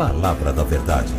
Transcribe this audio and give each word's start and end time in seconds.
Palavra 0.00 0.50
da 0.50 0.64
Verdade, 0.64 1.12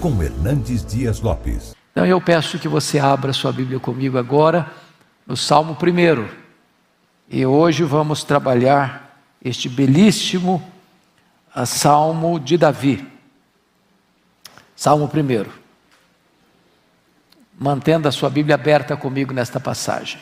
com 0.00 0.20
Hernandes 0.20 0.84
Dias 0.84 1.20
Lopes. 1.20 1.72
Então 1.92 2.04
eu 2.04 2.20
peço 2.20 2.58
que 2.58 2.66
você 2.66 2.98
abra 2.98 3.32
sua 3.32 3.52
Bíblia 3.52 3.78
comigo 3.78 4.18
agora 4.18 4.72
no 5.24 5.36
Salmo 5.36 5.78
1. 5.80 6.28
E 7.30 7.46
hoje 7.46 7.84
vamos 7.84 8.24
trabalhar 8.24 9.24
este 9.40 9.68
belíssimo 9.68 10.60
ah, 11.54 11.64
Salmo 11.64 12.40
de 12.40 12.58
Davi. 12.58 13.06
Salmo 14.74 15.04
1. 15.04 15.48
Mantendo 17.56 18.08
a 18.08 18.10
sua 18.10 18.30
Bíblia 18.30 18.56
aberta 18.56 18.96
comigo 18.96 19.32
nesta 19.32 19.60
passagem. 19.60 20.20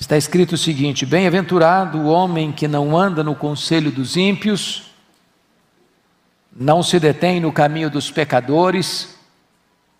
Está 0.00 0.16
escrito 0.16 0.52
o 0.54 0.58
seguinte: 0.58 1.04
Bem-aventurado 1.04 1.98
o 1.98 2.06
homem 2.06 2.50
que 2.50 2.66
não 2.66 2.96
anda 2.96 3.22
no 3.22 3.34
conselho 3.34 3.92
dos 3.92 4.16
ímpios, 4.16 4.95
não 6.58 6.82
se 6.82 6.98
detém 6.98 7.38
no 7.38 7.52
caminho 7.52 7.90
dos 7.90 8.10
pecadores, 8.10 9.14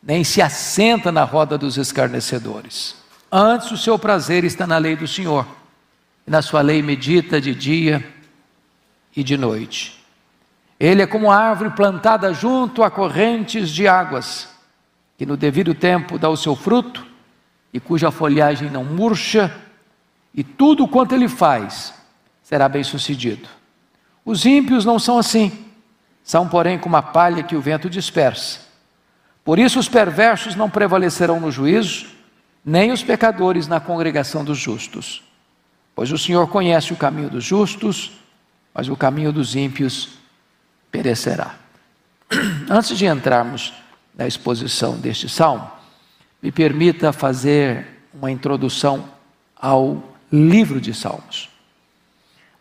nem 0.02 0.24
se 0.24 0.40
assenta 0.40 1.12
na 1.12 1.22
roda 1.22 1.58
dos 1.58 1.76
escarnecedores. 1.76 2.96
Antes 3.30 3.70
o 3.70 3.76
seu 3.76 3.98
prazer 3.98 4.42
está 4.42 4.66
na 4.66 4.78
lei 4.78 4.96
do 4.96 5.06
Senhor, 5.06 5.46
e 6.26 6.30
na 6.30 6.40
sua 6.40 6.62
lei 6.62 6.82
medita 6.82 7.40
de 7.40 7.54
dia 7.54 8.04
e 9.14 9.22
de 9.22 9.36
noite. 9.36 10.02
Ele 10.80 11.02
é 11.02 11.06
como 11.06 11.30
árvore 11.30 11.70
plantada 11.70 12.32
junto 12.32 12.82
a 12.82 12.90
correntes 12.90 13.70
de 13.70 13.86
águas, 13.86 14.48
que 15.18 15.26
no 15.26 15.36
devido 15.36 15.74
tempo 15.74 16.18
dá 16.18 16.28
o 16.30 16.36
seu 16.36 16.56
fruto, 16.56 17.06
e 17.72 17.78
cuja 17.78 18.10
folhagem 18.10 18.70
não 18.70 18.84
murcha, 18.84 19.54
e 20.34 20.42
tudo 20.42 20.88
quanto 20.88 21.14
ele 21.14 21.28
faz 21.28 21.92
será 22.42 22.68
bem 22.68 22.82
sucedido. 22.82 23.48
Os 24.24 24.46
ímpios 24.46 24.84
não 24.84 24.98
são 24.98 25.18
assim 25.18 25.65
são, 26.26 26.48
porém, 26.48 26.76
como 26.76 26.96
a 26.96 27.02
palha 27.02 27.44
que 27.44 27.54
o 27.54 27.60
vento 27.60 27.88
dispersa. 27.88 28.58
Por 29.44 29.60
isso, 29.60 29.78
os 29.78 29.88
perversos 29.88 30.56
não 30.56 30.68
prevalecerão 30.68 31.38
no 31.38 31.52
juízo, 31.52 32.08
nem 32.64 32.90
os 32.90 33.04
pecadores 33.04 33.68
na 33.68 33.78
congregação 33.78 34.44
dos 34.44 34.58
justos. 34.58 35.22
Pois 35.94 36.10
o 36.10 36.18
Senhor 36.18 36.48
conhece 36.48 36.92
o 36.92 36.96
caminho 36.96 37.30
dos 37.30 37.44
justos, 37.44 38.10
mas 38.74 38.88
o 38.88 38.96
caminho 38.96 39.32
dos 39.32 39.54
ímpios 39.54 40.18
perecerá. 40.90 41.54
Antes 42.68 42.98
de 42.98 43.06
entrarmos 43.06 43.72
na 44.12 44.26
exposição 44.26 44.98
deste 44.98 45.28
salmo, 45.28 45.70
me 46.42 46.50
permita 46.50 47.12
fazer 47.12 47.86
uma 48.12 48.32
introdução 48.32 49.08
ao 49.56 50.02
livro 50.32 50.80
de 50.80 50.92
Salmos. 50.92 51.55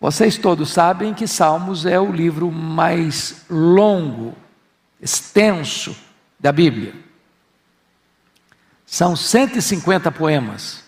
Vocês 0.06 0.38
todos 0.38 0.70
sabem 0.70 1.16
que 1.16 1.26
Salmos 1.26 1.84
é 1.84 2.00
o 2.00 2.12
livro 2.12 2.52
mais 2.52 3.44
longo, 3.50 4.36
extenso 5.02 5.96
da 6.40 6.52
Bíblia. 6.52 6.94
São 8.86 9.16
150 9.16 10.12
poemas, 10.12 10.84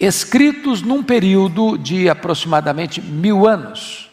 escritos 0.00 0.82
num 0.82 1.00
período 1.00 1.78
de 1.78 2.08
aproximadamente 2.08 3.00
mil 3.00 3.46
anos. 3.46 4.10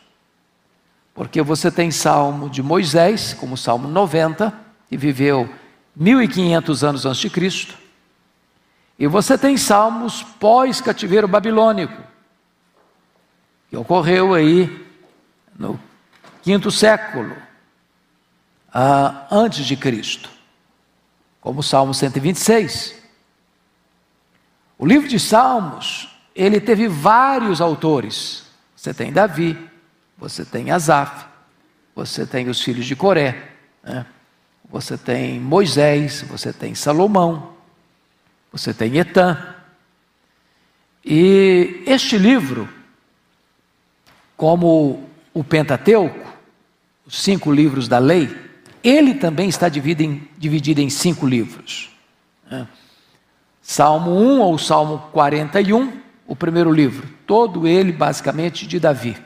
Porque 1.16 1.42
você 1.42 1.72
tem 1.72 1.90
Salmo 1.90 2.52
de 2.52 2.62
Moisés, 2.62 3.34
como 3.34 3.58
Salmo 3.58 3.88
90, 3.88 4.54
que 4.88 4.96
viveu 4.96 5.50
1500 5.96 6.84
anos 6.84 7.04
antes 7.08 7.22
de 7.22 7.32
Cristo. 7.32 7.76
E 9.00 9.08
você 9.08 9.40
tem 9.40 9.58
salmos 9.58 10.22
pós-cativeiro 10.40 11.28
babilônico, 11.28 12.14
que 13.76 13.78
ocorreu 13.78 14.34
aí 14.34 14.88
no 15.60 15.78
quinto 16.42 16.72
século 16.72 17.36
ah, 18.74 19.28
antes 19.30 19.66
de 19.66 19.76
Cristo, 19.76 20.30
como 21.42 21.62
Salmo 21.62 21.94
126. 21.94 22.96
O 24.78 24.86
livro 24.86 25.10
de 25.10 25.20
Salmos, 25.20 26.10
ele 26.34 26.62
teve 26.62 26.88
vários 26.88 27.60
autores. 27.60 28.46
Você 28.74 28.94
tem 28.94 29.12
Davi, 29.12 29.58
você 30.18 30.46
tem 30.46 30.72
Asaf, 30.72 31.26
você 31.94 32.26
tem 32.26 32.48
os 32.48 32.62
filhos 32.62 32.86
de 32.86 32.96
Coré, 32.96 33.52
né? 33.84 34.06
você 34.70 34.98
tem 34.98 35.38
Moisés, 35.38 36.22
você 36.22 36.54
tem 36.54 36.74
Salomão, 36.74 37.54
você 38.54 38.74
tem 38.74 38.98
Etan. 38.98 39.54
E 41.04 41.84
este 41.86 42.18
livro 42.18 42.70
como 44.36 45.04
o 45.34 45.44
Pentateuco, 45.44 46.26
os 47.06 47.22
cinco 47.22 47.52
livros 47.52 47.88
da 47.88 48.00
lei, 48.00 48.36
ele 48.84 49.16
também 49.16 49.50
está 49.50 49.68
dividido 49.70 50.04
em, 50.04 50.28
dividido 50.38 50.82
em 50.82 50.90
cinco 50.90 51.26
livros. 51.26 51.90
Né? 52.50 52.68
Salmo 53.62 54.12
1 54.12 54.42
ou 54.42 54.58
Salmo 54.58 55.10
41, 55.12 55.92
o 56.28 56.36
primeiro 56.36 56.72
livro, 56.72 57.08
todo 57.26 57.68
ele 57.68 57.92
basicamente 57.92 58.68
de 58.68 58.80
Davi. 58.80 59.18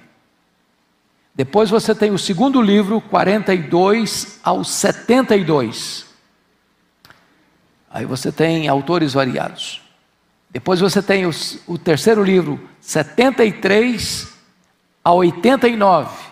Depois 1.35 1.69
você 1.69 1.93
tem 1.95 2.11
o 2.11 2.17
segundo 2.17 2.61
livro, 2.61 2.99
42 2.99 4.39
ao 4.43 4.63
72. 4.63 6.05
Aí 7.89 8.05
você 8.05 8.31
tem 8.31 8.67
autores 8.67 9.13
variados. 9.13 9.81
Depois 10.51 10.79
você 10.79 11.01
tem 11.01 11.25
os, 11.25 11.59
o 11.67 11.77
terceiro 11.77 12.23
livro, 12.23 12.59
73 12.81 14.38
a 15.03 15.11
89. 15.11 16.29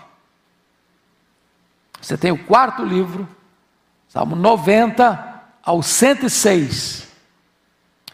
Você 2.01 2.17
tem 2.17 2.31
o 2.31 2.43
quarto 2.45 2.83
livro, 2.83 3.27
Salmo 4.07 4.35
90 4.35 5.43
ao 5.63 5.83
106. 5.83 7.07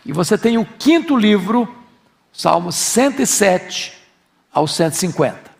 E 0.05 0.11
você 0.11 0.37
tem 0.37 0.57
o 0.57 0.65
quinto 0.65 1.15
livro, 1.15 1.73
Salmo 2.31 2.71
107 2.71 3.97
ao 4.51 4.67
150. 4.67 5.51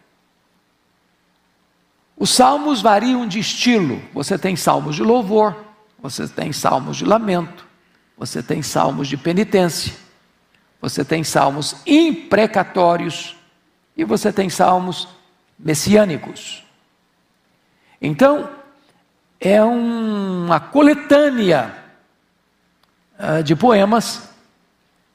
Os 2.18 2.30
salmos 2.30 2.82
variam 2.82 3.28
de 3.28 3.40
estilo. 3.40 4.02
Você 4.14 4.38
tem 4.38 4.56
salmos 4.56 4.96
de 4.96 5.04
louvor, 5.04 5.56
você 6.02 6.28
tem 6.28 6.52
salmos 6.52 6.98
de 6.98 7.06
lamento, 7.06 7.68
você 8.18 8.42
tem 8.42 8.62
salmos 8.62 9.08
de 9.08 9.18
penitência, 9.18 9.94
você 10.82 11.04
tem 11.06 11.24
salmos 11.24 11.78
imprecatórios, 11.86 13.36
e 13.96 14.04
você 14.04 14.32
tem 14.32 14.50
salmos 14.50 15.08
messiânicos. 15.58 16.64
Então, 18.02 18.50
é 19.40 19.64
uma 19.64 20.60
coletânea 20.60 21.74
uh, 23.18 23.44
de 23.44 23.56
poemas 23.56 24.30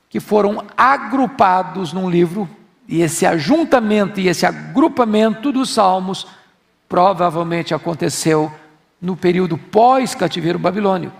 que 0.08 0.20
foram 0.20 0.64
agrupados 0.76 1.92
num 1.92 2.08
livro, 2.08 2.48
e 2.86 3.02
esse 3.02 3.26
ajuntamento 3.26 4.18
e 4.18 4.28
esse 4.28 4.46
agrupamento 4.46 5.52
dos 5.52 5.70
salmos 5.70 6.26
provavelmente 6.88 7.74
aconteceu 7.74 8.50
no 9.00 9.14
período 9.14 9.58
pós-cativeiro 9.58 10.58
babilônico. 10.58 11.14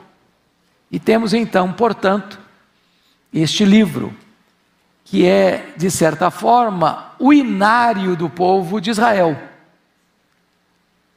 E 0.91 0.99
temos 0.99 1.35
então, 1.35 1.71
portanto, 1.73 2.41
este 3.33 3.67
livro 3.67 4.15
que 5.11 5.27
é, 5.27 5.73
de 5.77 5.91
certa 5.91 6.31
forma, 6.31 7.13
o 7.19 7.33
inário 7.33 8.15
do 8.15 8.29
povo 8.29 8.79
de 8.79 8.91
Israel. 8.91 9.37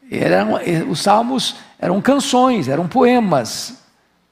Eram, 0.10 0.58
eh, 0.58 0.84
os 0.88 1.02
salmos 1.02 1.58
eram 1.78 2.02
canções, 2.02 2.70
eram 2.70 2.88
poemas, 2.88 3.84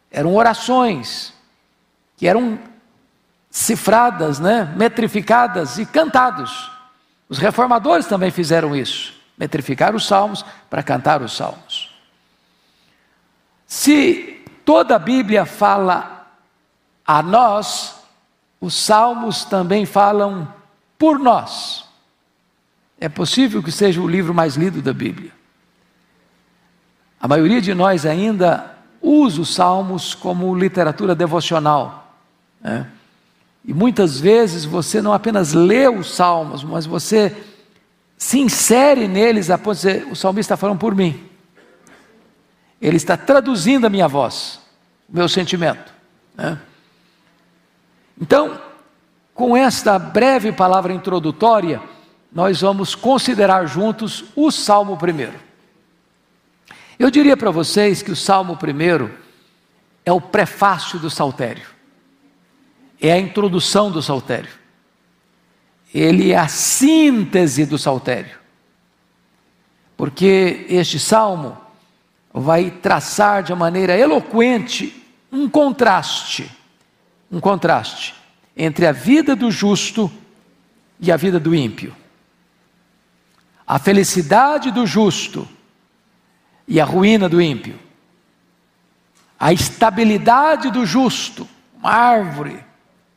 eram 0.10 0.34
orações, 0.34 1.34
que 2.16 2.26
eram 2.26 2.58
cifradas, 3.52 4.40
né, 4.40 4.74
metrificadas 4.78 5.78
e 5.78 5.86
cantados. 5.86 6.72
Os 7.28 7.38
reformadores 7.38 8.06
também 8.06 8.32
fizeram 8.32 8.74
isso, 8.74 9.14
metrificar 9.38 9.94
os 9.94 10.06
salmos 10.08 10.46
para 10.70 10.82
cantar 10.82 11.22
os 11.22 11.36
salmos. 11.36 11.94
Se 13.68 14.42
toda 14.64 14.96
a 14.96 15.00
Bíblia 15.00 15.46
fala 15.46 16.28
a 17.06 17.22
nós, 17.22 17.99
os 18.60 18.74
salmos 18.74 19.46
também 19.46 19.86
falam 19.86 20.48
por 20.98 21.18
nós. 21.18 21.86
É 23.00 23.08
possível 23.08 23.64
que 23.64 23.72
seja 23.72 24.02
o 24.02 24.08
livro 24.08 24.34
mais 24.34 24.56
lido 24.56 24.82
da 24.82 24.94
Bíblia. 24.94 25.32
A 27.20 27.28
maioria 27.28 27.62
de 27.62 27.74
nós 27.74 28.06
ainda 28.06 28.76
usa 29.02 29.42
os 29.42 29.54
salmos 29.54 30.14
como 30.14 30.54
literatura 30.56 31.16
devocional. 31.16 32.14
Né? 32.62 32.88
E 33.64 33.74
muitas 33.74 34.20
vezes 34.20 34.66
você 34.66 35.02
não 35.02 35.14
apenas 35.14 35.54
lê 35.54 35.88
os 35.88 36.12
salmos, 36.14 36.64
mas 36.64 36.86
você 36.86 37.36
se 38.18 38.40
insere 38.40 39.08
neles 39.08 39.50
a 39.50 39.58
ponto 39.58 39.76
de 39.76 39.88
dizer: 39.88 40.08
o 40.12 40.16
salmista 40.16 40.54
está 40.54 40.58
falando 40.58 40.80
por 40.80 40.94
mim. 40.94 41.26
Ele 42.82 42.98
está 42.98 43.16
traduzindo 43.16 43.86
a 43.86 43.90
minha 43.90 44.08
voz, 44.08 44.60
o 45.10 45.16
meu 45.16 45.28
sentimento. 45.28 45.94
Né? 46.36 46.58
Então, 48.20 48.60
com 49.34 49.56
esta 49.56 49.98
breve 49.98 50.52
palavra 50.52 50.94
introdutória, 50.94 51.82
nós 52.32 52.62
vamos 52.62 52.94
considerar 52.94 53.66
juntos 53.66 54.26
o 54.36 54.52
Salmo 54.52 54.98
primeiro. 54.98 55.40
Eu 56.98 57.10
diria 57.10 57.38
para 57.38 57.50
vocês 57.50 58.02
que 58.02 58.12
o 58.12 58.16
Salmo 58.16 58.58
primeiro 58.58 59.18
é 60.06 60.12
o 60.12 60.20
prefácio 60.20 61.00
do 61.00 61.10
saltério, 61.10 61.66
é 63.02 63.14
a 63.14 63.20
introdução 63.20 63.90
do 63.90 64.02
saltério, 64.02 64.52
ele 65.94 66.32
é 66.32 66.38
a 66.38 66.48
síntese 66.48 67.66
do 67.66 67.78
saltério, 67.78 68.38
porque 69.96 70.66
este 70.70 71.00
salmo 71.00 71.58
vai 72.34 72.70
traçar 72.70 73.44
de 73.44 73.54
maneira 73.56 73.98
eloquente 73.98 75.06
um 75.32 75.50
contraste, 75.50 76.52
um 77.32 77.40
contraste 77.40 78.16
entre 78.56 78.86
a 78.86 78.92
vida 78.92 79.36
do 79.36 79.52
justo 79.52 80.12
e 81.00 81.12
a 81.12 81.18
vida 81.18 81.40
do 81.40 81.56
ímpio. 81.56 81.96
A 83.66 83.78
felicidade 83.80 84.72
do 84.72 84.86
justo 84.86 85.48
e 86.68 86.80
a 86.80 86.86
ruína 86.86 87.30
do 87.30 87.42
ímpio. 87.42 87.80
A 89.40 89.54
estabilidade 89.54 90.70
do 90.70 90.86
justo, 90.86 91.48
uma 91.78 91.92
árvore 91.92 92.64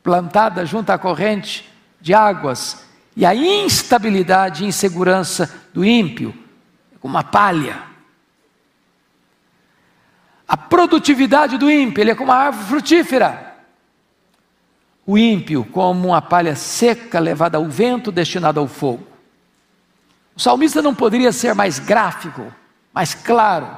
plantada 0.01 0.65
junto 0.65 0.89
à 0.91 0.97
corrente 0.97 1.69
de 1.99 2.13
águas, 2.13 2.85
e 3.15 3.25
a 3.25 3.35
instabilidade 3.35 4.63
e 4.63 4.67
insegurança 4.67 5.53
do 5.73 5.85
ímpio, 5.85 6.33
como 6.99 7.13
uma 7.13 7.23
palha. 7.23 7.83
A 10.47 10.57
produtividade 10.57 11.57
do 11.57 11.69
ímpio, 11.69 12.01
ele 12.01 12.11
é 12.11 12.15
como 12.15 12.31
uma 12.31 12.37
árvore 12.37 12.67
frutífera. 12.67 13.52
O 15.05 15.17
ímpio, 15.17 15.65
como 15.65 16.07
uma 16.09 16.21
palha 16.21 16.55
seca 16.55 17.19
levada 17.19 17.57
ao 17.57 17.65
vento, 17.65 18.11
destinada 18.11 18.59
ao 18.59 18.67
fogo. 18.67 19.05
O 20.35 20.39
salmista 20.39 20.81
não 20.81 20.95
poderia 20.95 21.31
ser 21.31 21.53
mais 21.53 21.77
gráfico 21.79 22.53
mais 22.93 23.15
claro, 23.15 23.75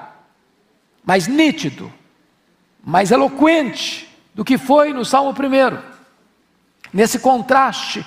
mais 1.03 1.27
nítido, 1.27 1.91
mais 2.83 3.11
eloquente 3.11 4.09
do 4.33 4.43
que 4.43 4.57
foi 4.57 4.91
no 4.91 5.05
Salmo 5.05 5.31
1. 5.31 5.95
Nesse 6.91 7.17
contraste 7.19 8.05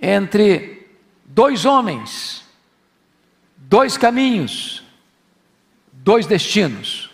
entre 0.00 0.86
dois 1.24 1.64
homens, 1.64 2.44
dois 3.56 3.96
caminhos, 3.96 4.84
dois 5.90 6.26
destinos. 6.26 7.10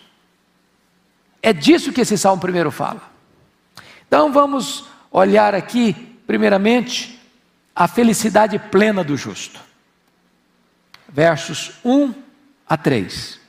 É 1.41 1.53
disso 1.53 1.93
que 1.93 2.01
esse 2.01 2.17
Salmo 2.17 2.41
1 2.43 2.71
fala. 2.71 3.01
Então 4.07 4.31
vamos 4.31 4.85
olhar 5.15 5.55
aqui, 5.55 5.93
primeiramente, 6.27 7.17
a 7.73 7.87
felicidade 7.87 8.59
plena 8.59 9.01
do 9.01 9.15
justo. 9.15 9.61
Versos 11.07 11.71
1 11.85 12.13
a 12.67 12.75
3. 12.75 13.39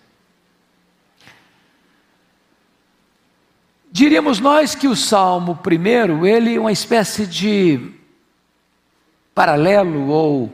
Diríamos 3.90 4.38
nós 4.38 4.76
que 4.76 4.86
o 4.86 4.94
Salmo 4.94 5.56
primeiro, 5.56 6.24
ele 6.24 6.54
é 6.54 6.60
uma 6.60 6.70
espécie 6.70 7.26
de 7.26 7.92
paralelo 9.34 10.08
ou 10.08 10.52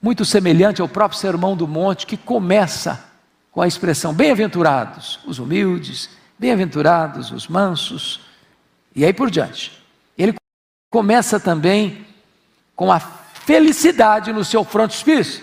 muito 0.00 0.24
semelhante 0.24 0.80
ao 0.80 0.88
próprio 0.88 1.18
Sermão 1.18 1.56
do 1.56 1.66
Monte, 1.66 2.06
que 2.06 2.16
começa 2.16 3.04
com 3.50 3.60
a 3.60 3.66
expressão 3.66 4.14
bem-aventurados 4.14 5.18
os 5.26 5.40
humildes, 5.40 6.10
bem-aventurados 6.38 7.32
os 7.32 7.48
mansos, 7.48 8.27
e 8.94 9.04
aí 9.04 9.12
por 9.12 9.30
diante. 9.30 9.82
Ele 10.16 10.34
começa 10.90 11.38
também 11.38 12.06
com 12.74 12.90
a 12.92 13.00
felicidade 13.00 14.32
no 14.32 14.44
seu 14.44 14.64
frontispício. 14.64 15.42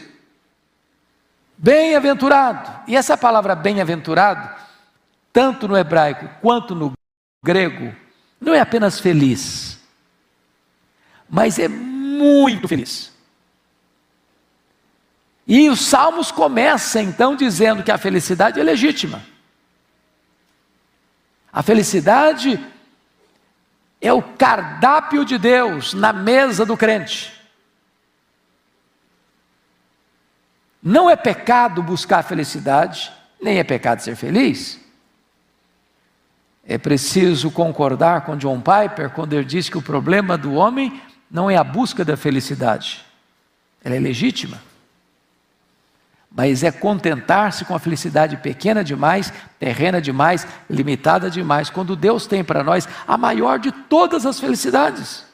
Bem-aventurado. 1.57 2.83
E 2.88 2.95
essa 2.95 3.18
palavra 3.18 3.56
bem-aventurado, 3.56 4.50
tanto 5.31 5.68
no 5.68 5.77
hebraico 5.77 6.30
quanto 6.42 6.75
no 6.75 6.94
grego, 7.44 7.95
não 8.39 8.53
é 8.53 8.59
apenas 8.59 9.00
feliz, 9.00 9.80
mas 11.30 11.57
é 11.57 11.68
muito 11.68 12.68
feliz. 12.68 13.13
E 15.48 15.69
os 15.69 15.81
Salmos 15.86 16.31
começam 16.31 17.01
então 17.01 17.36
dizendo 17.36 17.83
que 17.83 17.91
a 17.91 17.98
felicidade 17.98 18.59
é 18.59 18.63
legítima. 18.63 19.24
A 21.53 21.62
felicidade 21.62 22.59
é 24.01 24.12
o 24.13 24.21
cardápio 24.21 25.25
de 25.25 25.38
Deus 25.38 25.94
na 25.94 26.13
mesa 26.13 26.65
do 26.65 26.77
crente. 26.77 27.33
Não 30.81 31.09
é 31.09 31.15
pecado 31.15 31.81
buscar 31.81 32.24
felicidade, 32.24 33.12
nem 33.42 33.57
é 33.57 33.63
pecado 33.63 34.01
ser 34.01 34.15
feliz. 34.15 34.80
É 36.63 36.77
preciso 36.77 37.50
concordar 37.50 38.21
com 38.21 38.38
John 38.38 38.62
Piper 38.62 39.09
quando 39.12 39.33
ele 39.33 39.45
diz 39.45 39.69
que 39.69 39.77
o 39.77 39.81
problema 39.81 40.38
do 40.38 40.53
homem 40.53 41.01
não 41.30 41.50
é 41.50 41.57
a 41.57 41.63
busca 41.63 42.06
da 42.06 42.15
felicidade, 42.15 43.03
ela 43.83 43.95
é 43.95 44.00
legítima, 44.00 44.62
mas 46.35 46.63
é 46.63 46.71
contentar-se 46.71 47.63
com 47.63 47.73
a 47.73 47.79
felicidade 47.79 48.35
pequena 48.35 48.83
demais, 48.83 49.31
terrena 49.57 50.01
demais, 50.01 50.45
limitada 50.69 51.29
demais, 51.29 51.69
quando 51.69 51.95
Deus 51.95 52.27
tem 52.27 52.43
para 52.43 52.61
nós 52.61 52.89
a 53.07 53.17
maior 53.17 53.57
de 53.57 53.71
todas 53.71 54.25
as 54.25 54.37
felicidades: 54.37 55.25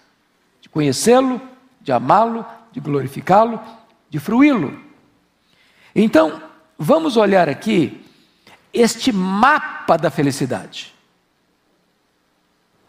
de 0.62 0.70
conhecê-lo, 0.70 1.42
de 1.82 1.92
amá-lo, 1.92 2.46
de 2.72 2.80
glorificá-lo, 2.80 3.60
de 4.12 4.20
fruí-lo. 4.20 4.80
Então, 5.96 6.40
vamos 6.78 7.18
olhar 7.18 7.50
aqui 7.50 8.06
este 8.72 9.12
mapa 9.12 9.98
da 9.98 10.12
felicidade. 10.12 10.94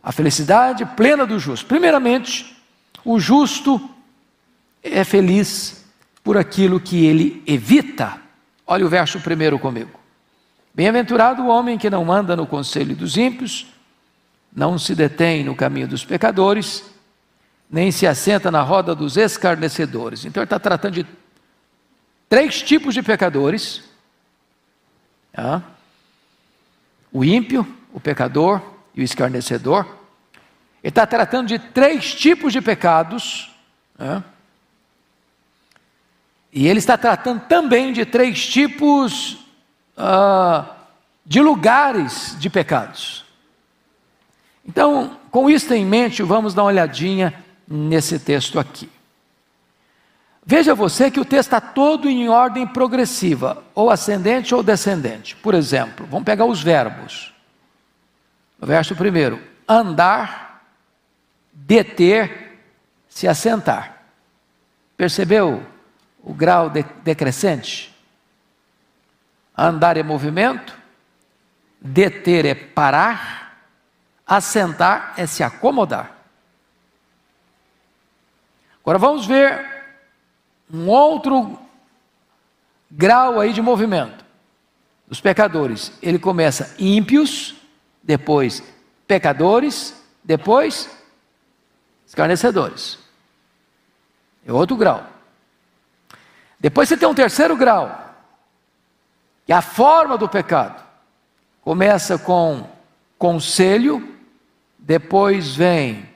A 0.03 0.12
felicidade 0.12 0.85
plena 0.85 1.26
do 1.26 1.38
justo. 1.38 1.65
Primeiramente, 1.65 2.62
o 3.03 3.19
justo 3.19 3.81
é 4.82 5.03
feliz 5.03 5.81
por 6.23 6.37
aquilo 6.37 6.81
que 6.81 7.05
ele 7.05 7.43
evita. 7.47 8.21
Olha 8.67 8.87
o 8.87 8.89
verso 8.89 9.21
primeiro 9.21 9.59
comigo. 9.59 9.99
Bem-aventurado 10.75 11.43
o 11.43 11.49
homem 11.49 11.77
que 11.77 11.91
não 11.91 12.11
anda 12.11 12.35
no 12.35 12.47
conselho 12.47 12.97
dos 12.97 13.17
ímpios, 13.17 13.67
não 14.55 14.79
se 14.79 14.95
detém 14.95 15.45
no 15.45 15.55
caminho 15.55 15.89
dos 15.89 16.05
pecadores, 16.05 16.85
nem 17.71 17.91
se 17.91 18.07
assenta 18.07 18.51
na 18.51 18.63
roda 18.63 18.95
dos 18.95 19.17
escarnecedores. 19.17 20.25
Então 20.25 20.43
ele 20.43 20.47
está 20.47 20.59
tratando 20.59 20.95
de 20.95 21.07
três 22.29 22.63
tipos 22.63 22.95
de 22.95 23.03
pecadores: 23.03 23.83
tá? 25.32 25.63
o 27.13 27.25
ímpio, 27.25 27.67
o 27.93 28.01
pecador 28.01 28.63
e 28.94 29.03
o 29.03 29.05
escarnecedor. 29.05 29.85
Ele 30.82 30.91
está 30.91 31.06
tratando 31.06 31.49
de 31.49 31.58
três 31.58 32.15
tipos 32.15 32.53
de 32.53 32.61
pecados. 32.61 33.55
Tá? 33.96 34.25
E 36.53 36.69
ele 36.69 36.79
está 36.79 36.99
tratando 36.99 37.41
também 37.47 37.93
de 37.93 38.05
três 38.05 38.47
tipos 38.47 39.39
uh, 39.97 40.69
de 41.25 41.41
lugares 41.41 42.37
de 42.39 42.51
pecados. 42.51 43.25
Então, 44.65 45.19
com 45.31 45.49
isso 45.49 45.73
em 45.73 45.85
mente, 45.85 46.23
vamos 46.23 46.53
dar 46.53 46.63
uma 46.63 46.69
olhadinha 46.69 47.43
nesse 47.67 48.19
texto 48.19 48.59
aqui. 48.59 48.89
Veja 50.44 50.75
você 50.75 51.11
que 51.11 51.21
o 51.21 51.25
texto 51.25 51.49
está 51.49 51.61
todo 51.61 52.09
em 52.09 52.29
ordem 52.29 52.67
progressiva, 52.67 53.63
ou 53.75 53.91
ascendente 53.91 54.55
ou 54.55 54.63
descendente. 54.63 55.37
Por 55.37 55.55
exemplo, 55.55 56.06
vamos 56.11 56.27
pegar 56.27 56.44
os 56.44 56.61
verbos. 56.63 57.32
No 58.61 58.67
verso 58.67 58.94
primeiro, 58.94 59.41
andar, 59.67 60.65
deter, 61.53 62.61
se 63.09 63.27
assentar. 63.27 64.03
Percebeu 64.97 65.65
o 66.22 66.32
grau 66.32 66.70
de, 66.70 66.82
decrescente? 67.02 67.93
Andar 69.56 69.96
é 69.96 70.02
movimento, 70.02 70.76
deter 71.81 72.44
é 72.46 72.55
parar, 72.55 73.67
assentar 74.26 75.14
é 75.17 75.26
se 75.26 75.43
acomodar. 75.43 76.17
Agora 78.81 78.98
vamos 78.98 79.26
ver 79.26 79.64
um 80.72 80.88
outro 80.88 81.58
grau 82.91 83.38
aí 83.41 83.52
de 83.52 83.60
movimento 83.60 84.24
dos 85.06 85.20
pecadores. 85.20 85.93
Ele 86.02 86.19
começa 86.19 86.74
ímpios, 86.79 87.55
depois 88.02 88.62
pecadores, 89.06 89.94
depois 90.24 90.91
escarnecedores. 92.06 92.98
É 94.46 94.52
outro 94.52 94.76
grau. 94.76 95.06
Depois 96.63 96.89
você 96.89 96.97
tem 96.97 97.09
um 97.09 97.15
terceiro 97.15 97.57
grau, 97.57 98.15
que 99.45 99.53
é 99.53 99.57
a 99.57 99.61
forma 99.61 100.17
do 100.17 100.29
pecado. 100.29 100.81
Começa 101.61 102.17
com 102.17 102.71
conselho, 103.19 104.17
depois 104.79 105.57
vem 105.57 106.09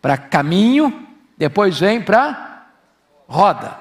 para 0.00 0.16
caminho, 0.16 1.04
depois 1.36 1.80
vem 1.80 2.00
para 2.00 2.64
roda. 3.26 3.76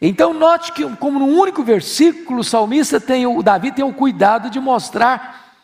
Então 0.00 0.32
note 0.32 0.70
que, 0.70 0.88
como 0.94 1.18
num 1.18 1.40
único 1.40 1.64
versículo, 1.64 2.38
o 2.38 2.44
salmista 2.44 3.00
tem, 3.00 3.26
o 3.26 3.42
Davi 3.42 3.72
tem 3.72 3.84
o 3.84 3.92
cuidado 3.92 4.48
de 4.48 4.60
mostrar 4.60 5.56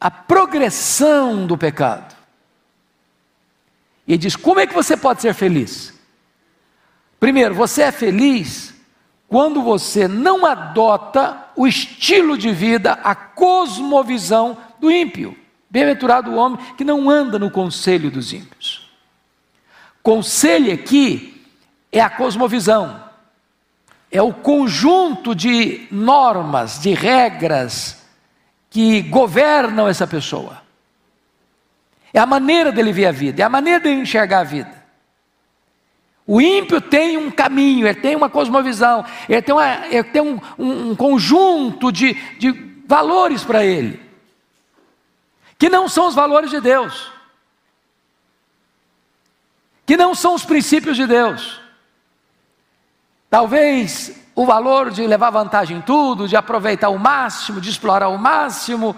a 0.00 0.10
progressão 0.10 1.46
do 1.46 1.56
pecado. 1.56 2.16
E 4.08 4.18
diz: 4.18 4.34
como 4.34 4.58
é 4.58 4.66
que 4.66 4.74
você 4.74 4.96
pode 4.96 5.22
ser 5.22 5.34
feliz? 5.34 5.91
Primeiro, 7.22 7.54
você 7.54 7.82
é 7.82 7.92
feliz 7.92 8.74
quando 9.28 9.62
você 9.62 10.08
não 10.08 10.44
adota 10.44 11.50
o 11.54 11.68
estilo 11.68 12.36
de 12.36 12.50
vida, 12.50 12.94
a 12.94 13.14
cosmovisão 13.14 14.58
do 14.80 14.90
ímpio. 14.90 15.38
Bem-aventurado 15.70 16.32
o 16.32 16.34
homem 16.34 16.58
que 16.76 16.82
não 16.82 17.08
anda 17.08 17.38
no 17.38 17.48
conselho 17.48 18.10
dos 18.10 18.32
ímpios. 18.32 18.90
Conselho 20.02 20.74
aqui 20.74 21.46
é 21.92 22.00
a 22.00 22.10
cosmovisão, 22.10 23.00
é 24.10 24.20
o 24.20 24.34
conjunto 24.34 25.32
de 25.32 25.86
normas, 25.92 26.80
de 26.80 26.92
regras 26.92 28.04
que 28.68 29.00
governam 29.00 29.86
essa 29.86 30.08
pessoa. 30.08 30.60
É 32.12 32.18
a 32.18 32.26
maneira 32.26 32.72
dele 32.72 32.92
ver 32.92 33.06
a 33.06 33.12
vida, 33.12 33.42
é 33.42 33.44
a 33.44 33.48
maneira 33.48 33.78
dele 33.78 34.00
enxergar 34.00 34.40
a 34.40 34.44
vida. 34.44 34.81
O 36.26 36.40
ímpio 36.40 36.80
tem 36.80 37.16
um 37.16 37.30
caminho, 37.30 37.86
ele 37.86 38.00
tem 38.00 38.14
uma 38.14 38.30
cosmovisão, 38.30 39.04
ele 39.28 39.42
tem, 39.42 39.54
uma, 39.54 39.86
ele 39.86 40.04
tem 40.04 40.22
um, 40.22 40.40
um, 40.58 40.94
conjunto 40.94 41.90
de, 41.90 42.14
de 42.38 42.52
valores 42.86 43.42
para 43.42 43.64
ele, 43.64 44.00
que 45.58 45.68
não 45.68 45.88
são 45.88 46.06
os 46.06 46.14
valores 46.14 46.50
de 46.50 46.60
Deus, 46.60 47.10
que 49.84 49.96
não 49.96 50.14
são 50.14 50.34
os 50.34 50.44
princípios 50.44 50.96
de 50.96 51.06
Deus. 51.06 51.60
Talvez 53.28 54.22
o 54.34 54.46
valor 54.46 54.90
de 54.90 55.06
levar 55.06 55.30
vantagem 55.30 55.78
em 55.78 55.80
tudo, 55.82 56.28
de 56.28 56.36
aproveitar 56.36 56.88
o 56.88 56.98
máximo, 56.98 57.60
de 57.60 57.68
explorar 57.68 58.08
o 58.08 58.18
máximo, 58.18 58.96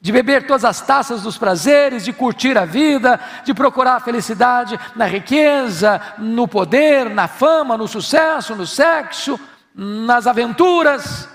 de 0.00 0.12
beber 0.12 0.46
todas 0.46 0.64
as 0.64 0.80
taças 0.80 1.22
dos 1.22 1.36
prazeres, 1.36 2.04
de 2.04 2.12
curtir 2.12 2.56
a 2.56 2.64
vida, 2.64 3.18
de 3.44 3.52
procurar 3.52 3.96
a 3.96 4.00
felicidade 4.00 4.78
na 4.94 5.06
riqueza, 5.06 6.00
no 6.18 6.46
poder, 6.46 7.10
na 7.10 7.26
fama, 7.26 7.76
no 7.76 7.88
sucesso, 7.88 8.54
no 8.54 8.66
sexo, 8.66 9.38
nas 9.74 10.26
aventuras. 10.26 11.28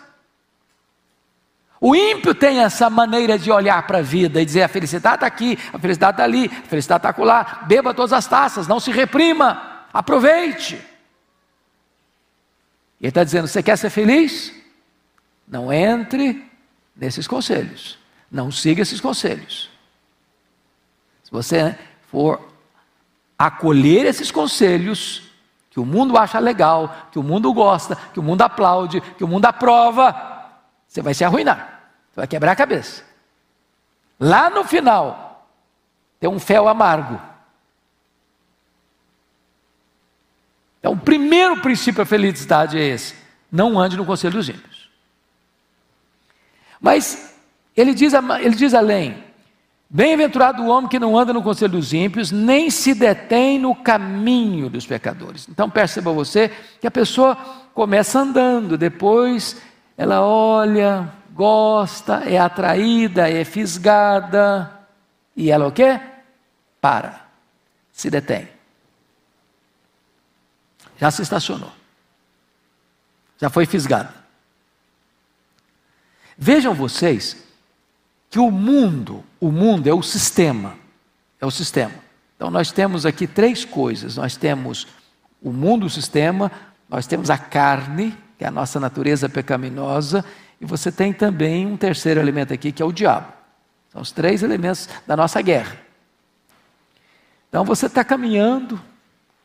O 1.80 1.94
ímpio 1.94 2.34
tem 2.34 2.60
essa 2.60 2.90
maneira 2.90 3.38
de 3.38 3.52
olhar 3.52 3.86
para 3.86 3.98
a 3.98 4.02
vida 4.02 4.42
e 4.42 4.46
dizer: 4.46 4.64
a 4.64 4.70
felicidade 4.70 5.16
está 5.16 5.28
aqui, 5.28 5.60
a 5.74 5.78
felicidade 5.78 6.14
está 6.14 6.24
ali, 6.24 6.46
a 6.46 6.68
felicidade 6.70 7.06
está 7.06 7.24
lá. 7.24 7.64
Beba 7.68 7.94
todas 7.94 8.14
as 8.14 8.26
taças, 8.26 8.66
não 8.66 8.80
se 8.80 8.90
reprima, 8.90 9.86
aproveite. 9.92 10.76
Ele 13.02 13.10
está 13.10 13.26
dizendo: 13.26 13.50
você 13.50 13.62
quer 13.62 13.78
ser 13.78 13.90
feliz? 13.90 14.54
Não 15.46 15.74
entre 15.74 16.50
nesses 16.96 17.28
conselhos. 17.28 18.02
Não 18.34 18.52
siga 18.52 18.82
esses 18.82 19.00
conselhos. 19.00 19.70
Se 21.24 21.30
você 21.30 21.78
for 22.10 22.42
acolher 23.38 24.08
esses 24.08 24.32
conselhos, 24.32 25.22
que 25.70 25.80
o 25.80 25.86
mundo 25.86 26.18
acha 26.18 26.40
legal, 26.40 27.10
que 27.12 27.20
o 27.20 27.24
mundo 27.24 27.54
gosta, 27.54 27.96
que 28.12 28.20
o 28.20 28.24
mundo 28.24 28.42
aplaude, 28.42 29.02
que 29.02 29.24
o 29.24 29.28
mundo 29.28 29.46
aprova, 29.46 30.50
você 30.88 31.00
vai 31.00 31.14
se 31.14 31.24
arruinar. 31.24 31.92
Você 32.10 32.22
vai 32.22 32.28
quebrar 32.28 32.54
a 32.54 32.56
cabeça. 32.56 33.04
Lá 34.20 34.50
no 34.50 34.64
final, 34.64 35.48
tem 36.20 36.28
um 36.28 36.40
fel 36.40 36.68
amargo. 36.68 37.22
Então, 40.80 40.94
o 40.94 40.98
primeiro 40.98 41.62
princípio 41.62 42.00
da 42.00 42.06
felicidade 42.06 42.80
é 42.80 42.84
esse: 42.84 43.16
não 43.52 43.80
ande 43.80 43.96
no 43.96 44.06
conselho 44.06 44.34
dos 44.34 44.50
ímpios. 44.50 44.90
Mas 46.82 47.33
ele 47.76 47.94
diz, 47.94 48.14
ele 48.14 48.56
diz 48.56 48.74
além: 48.74 49.24
Bem-aventurado 49.90 50.64
o 50.64 50.68
homem 50.68 50.90
que 50.90 51.00
não 51.00 51.18
anda 51.18 51.34
no 51.34 51.44
conselho 51.44 51.74
dos 51.74 51.94
ímpios, 51.94 52.32
nem 52.32 52.70
se 52.70 52.94
detém 52.94 53.60
no 53.60 53.76
caminho 53.76 54.70
dos 54.70 54.86
pecadores. 54.86 55.48
Então 55.50 55.70
perceba 55.70 56.12
você 56.12 56.52
que 56.80 56.88
a 56.88 56.92
pessoa 56.92 57.36
começa 57.74 58.20
andando, 58.20 58.78
depois 58.78 59.62
ela 59.98 60.22
olha, 60.22 61.12
gosta, 61.34 62.24
é 62.26 62.38
atraída, 62.38 63.30
é 63.30 63.44
fisgada, 63.44 64.72
e 65.36 65.52
ela 65.52 65.68
o 65.68 65.72
quê? 65.72 66.00
Para, 66.82 67.28
se 67.92 68.10
detém 68.10 68.54
já 71.04 71.12
se 71.12 71.22
estacionou. 71.22 71.72
Já 73.38 73.50
foi 73.50 73.66
fisgado. 73.66 74.14
Vejam 76.38 76.74
vocês 76.74 77.43
que 78.34 78.40
o 78.40 78.50
mundo, 78.50 79.24
o 79.40 79.52
mundo 79.52 79.88
é 79.88 79.94
o 79.94 80.02
sistema, 80.02 80.76
é 81.40 81.46
o 81.46 81.52
sistema. 81.52 81.94
Então 82.36 82.50
nós 82.50 82.72
temos 82.72 83.06
aqui 83.06 83.28
três 83.28 83.64
coisas. 83.64 84.18
Nós 84.18 84.36
temos 84.36 84.88
o 85.40 85.54
mundo, 85.54 85.86
o 85.86 85.90
sistema, 85.90 86.52
nós 86.90 87.06
temos 87.06 87.30
a 87.30 87.38
carne, 87.38 88.18
que 88.36 88.44
é 88.44 88.48
a 88.48 88.52
nossa 88.52 88.80
natureza 88.80 89.30
pecaminosa, 89.30 90.26
e 90.60 90.66
você 90.66 90.92
tem 90.92 91.14
também 91.14 91.68
um 91.68 91.78
terceiro 91.78 92.20
elemento 92.20 92.52
aqui, 92.52 92.72
que 92.72 92.82
é 92.82 92.86
o 92.86 92.92
diabo. 92.92 93.32
São 93.92 94.02
os 94.02 94.12
três 94.12 94.42
elementos 94.42 94.90
da 95.06 95.16
nossa 95.16 95.40
guerra. 95.40 95.78
Então 97.50 97.64
você 97.64 97.86
está 97.86 98.04
caminhando, 98.04 98.82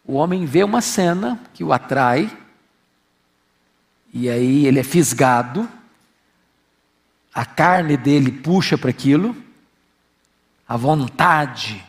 o 0.03 0.15
homem 0.15 0.47
vê 0.47 0.65
uma 0.65 0.81
cena 0.81 1.39
que 1.53 1.63
o 1.63 1.75
atrai, 1.75 2.35
e 4.15 4.31
aí 4.31 4.67
ele 4.67 4.81
é 4.81 4.83
fisgado, 4.83 5.69
a 7.35 7.45
carne 7.45 7.97
dele 7.97 8.33
puxa 8.33 8.77
para 8.77 8.91
aquilo, 8.91 9.37
a 10.67 10.77
vontade 10.77 11.85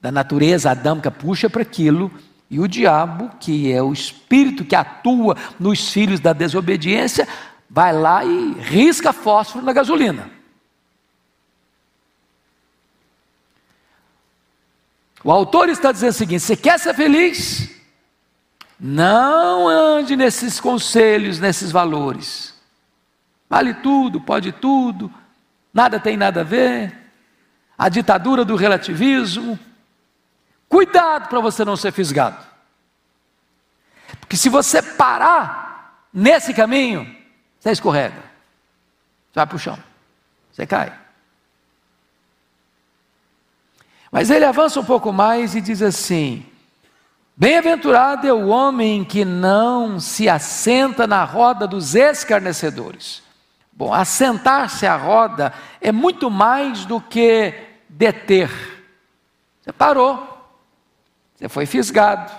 da 0.00 0.10
natureza 0.10 0.70
adâmica 0.70 1.10
puxa 1.10 1.50
para 1.50 1.62
aquilo, 1.62 2.10
e 2.50 2.58
o 2.58 2.66
diabo, 2.66 3.30
que 3.38 3.70
é 3.70 3.80
o 3.80 3.92
espírito 3.92 4.64
que 4.64 4.74
atua 4.74 5.36
nos 5.58 5.92
filhos 5.92 6.18
da 6.18 6.32
desobediência, 6.32 7.28
vai 7.68 7.92
lá 7.92 8.24
e 8.24 8.54
risca 8.54 9.12
fósforo 9.12 9.64
na 9.64 9.72
gasolina. 9.72 10.30
O 15.22 15.30
autor 15.30 15.68
está 15.68 15.92
dizendo 15.92 16.10
o 16.10 16.14
seguinte: 16.14 16.42
você 16.42 16.56
quer 16.56 16.78
ser 16.78 16.94
feliz? 16.94 17.70
Não 18.78 19.68
ande 19.68 20.16
nesses 20.16 20.58
conselhos, 20.58 21.38
nesses 21.38 21.70
valores. 21.70 22.49
Vale 23.50 23.74
tudo, 23.74 24.20
pode 24.20 24.52
tudo, 24.52 25.12
nada 25.74 25.98
tem 25.98 26.16
nada 26.16 26.42
a 26.42 26.44
ver. 26.44 26.96
A 27.76 27.88
ditadura 27.88 28.44
do 28.44 28.54
relativismo. 28.54 29.58
Cuidado 30.68 31.28
para 31.28 31.40
você 31.40 31.64
não 31.64 31.76
ser 31.76 31.90
fisgado. 31.90 32.46
Porque 34.20 34.36
se 34.36 34.48
você 34.48 34.80
parar 34.80 36.06
nesse 36.14 36.54
caminho, 36.54 37.12
você 37.58 37.72
escorrega. 37.72 38.22
Você 39.32 39.34
vai 39.34 39.46
para 39.46 39.56
o 39.56 39.58
chão. 39.58 39.78
Você 40.52 40.64
cai. 40.64 40.96
Mas 44.12 44.30
ele 44.30 44.44
avança 44.44 44.78
um 44.78 44.84
pouco 44.84 45.12
mais 45.12 45.56
e 45.56 45.60
diz 45.60 45.82
assim: 45.82 46.46
Bem-aventurado 47.36 48.28
é 48.28 48.32
o 48.32 48.46
homem 48.48 49.04
que 49.04 49.24
não 49.24 49.98
se 49.98 50.28
assenta 50.28 51.04
na 51.06 51.24
roda 51.24 51.66
dos 51.66 51.96
escarnecedores. 51.96 53.28
Bom, 53.72 53.92
assentar-se 53.92 54.86
à 54.86 54.96
roda 54.96 55.52
é 55.80 55.90
muito 55.90 56.30
mais 56.30 56.84
do 56.84 57.00
que 57.00 57.54
deter. 57.88 58.50
Você 59.60 59.72
parou, 59.72 60.26
você 61.34 61.48
foi 61.48 61.66
fisgado, 61.66 62.30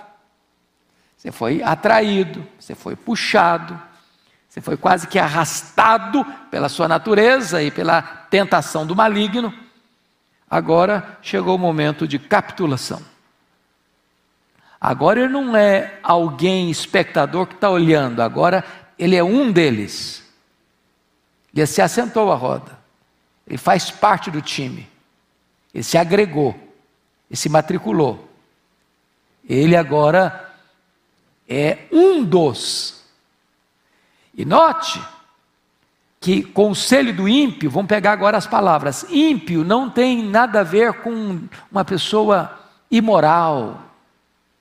você 1.16 1.32
foi 1.32 1.62
atraído, 1.62 2.46
você 2.58 2.74
foi 2.74 2.94
puxado, 2.96 3.80
você 4.48 4.60
foi 4.60 4.76
quase 4.76 5.06
que 5.08 5.18
arrastado 5.18 6.24
pela 6.50 6.68
sua 6.68 6.86
natureza 6.86 7.62
e 7.62 7.70
pela 7.70 8.02
tentação 8.02 8.86
do 8.86 8.94
maligno. 8.94 9.52
Agora 10.48 11.18
chegou 11.22 11.56
o 11.56 11.58
momento 11.58 12.06
de 12.06 12.18
capitulação. 12.18 13.02
Agora 14.80 15.20
ele 15.20 15.32
não 15.32 15.56
é 15.56 15.98
alguém 16.02 16.70
espectador 16.70 17.46
que 17.46 17.54
está 17.54 17.70
olhando, 17.70 18.20
agora 18.20 18.64
ele 18.98 19.16
é 19.16 19.24
um 19.24 19.50
deles. 19.50 20.21
Ele 21.54 21.66
se 21.66 21.82
assentou 21.82 22.32
à 22.32 22.34
roda, 22.34 22.78
ele 23.46 23.58
faz 23.58 23.90
parte 23.90 24.30
do 24.30 24.40
time, 24.40 24.88
ele 25.74 25.84
se 25.84 25.98
agregou, 25.98 26.54
ele 27.28 27.36
se 27.36 27.48
matriculou. 27.48 28.28
Ele 29.48 29.76
agora 29.76 30.54
é 31.48 31.78
um 31.90 32.24
dos. 32.24 33.02
E 34.34 34.44
note 34.44 35.02
que 36.20 36.42
conselho 36.42 37.12
do 37.12 37.28
ímpio, 37.28 37.68
vamos 37.68 37.88
pegar 37.88 38.12
agora 38.12 38.38
as 38.38 38.46
palavras, 38.46 39.04
ímpio 39.10 39.64
não 39.64 39.90
tem 39.90 40.22
nada 40.22 40.60
a 40.60 40.62
ver 40.64 41.02
com 41.02 41.40
uma 41.70 41.84
pessoa 41.84 42.60
imoral, 42.88 43.82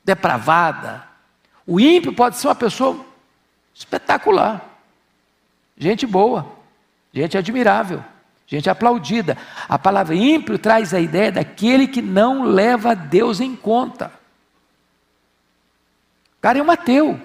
depravada. 0.04 1.08
O 1.66 1.80
ímpio 1.80 2.14
pode 2.14 2.38
ser 2.38 2.48
uma 2.48 2.56
pessoa 2.56 3.06
espetacular. 3.76 4.60
Gente 5.78 6.08
boa, 6.08 6.52
gente 7.14 7.38
admirável, 7.38 8.04
gente 8.48 8.70
aplaudida. 8.70 9.38
A 9.68 9.78
palavra 9.78 10.16
ímpio 10.16 10.58
traz 10.58 10.94
a 10.94 11.00
ideia 11.00 11.32
daquele 11.32 11.88
que 11.88 12.02
não 12.02 12.44
leva 12.44 12.96
Deus 12.96 13.40
em 13.40 13.56
conta. 13.56 14.12
O 16.38 16.42
cara 16.42 16.60
é 16.60 16.64
um 16.64 16.72
ateu, 16.72 17.20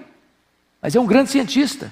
mas 0.81 0.95
é 0.95 0.99
um 0.99 1.05
grande 1.05 1.29
cientista. 1.29 1.91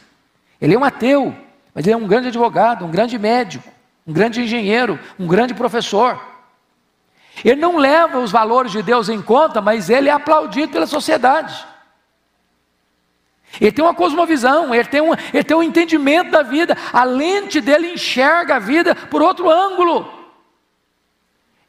Ele 0.60 0.75
é 0.75 0.80
um 0.80 0.84
ateu, 0.84 1.36
mas 1.74 1.86
ele 1.86 1.94
é 1.94 1.98
um 1.98 2.08
grande 2.08 2.28
advogado, 2.28 2.86
um 2.86 2.92
grande 2.92 3.18
médico, 3.18 3.68
um 4.06 4.14
grande 4.14 4.42
engenheiro, 4.42 5.00
um 5.20 5.28
grande 5.28 5.54
professor. 5.54 6.22
Ele 7.44 7.60
não 7.60 7.78
leva 7.78 8.20
os 8.20 8.32
valores 8.32 8.72
de 8.72 8.82
Deus 8.82 9.10
em 9.10 9.22
conta, 9.22 9.62
mas 9.62 9.90
ele 9.90 10.08
é 10.08 10.12
aplaudido 10.12 10.72
pela 10.72 10.88
sociedade. 10.88 11.66
Ele 13.59 13.71
tem 13.71 13.83
uma 13.83 13.93
cosmovisão, 13.93 14.74
ele 14.74 14.88
tem 14.88 15.01
um, 15.01 15.13
ele 15.33 15.43
tem 15.43 15.57
um 15.57 15.63
entendimento 15.63 16.31
da 16.31 16.43
vida, 16.43 16.77
a 16.91 17.03
lente 17.03 17.62
dele 17.62 17.93
enxerga 17.93 18.55
a 18.55 18.59
vida 18.59 18.95
por 18.95 19.21
outro 19.21 19.50
ângulo. 19.50 20.13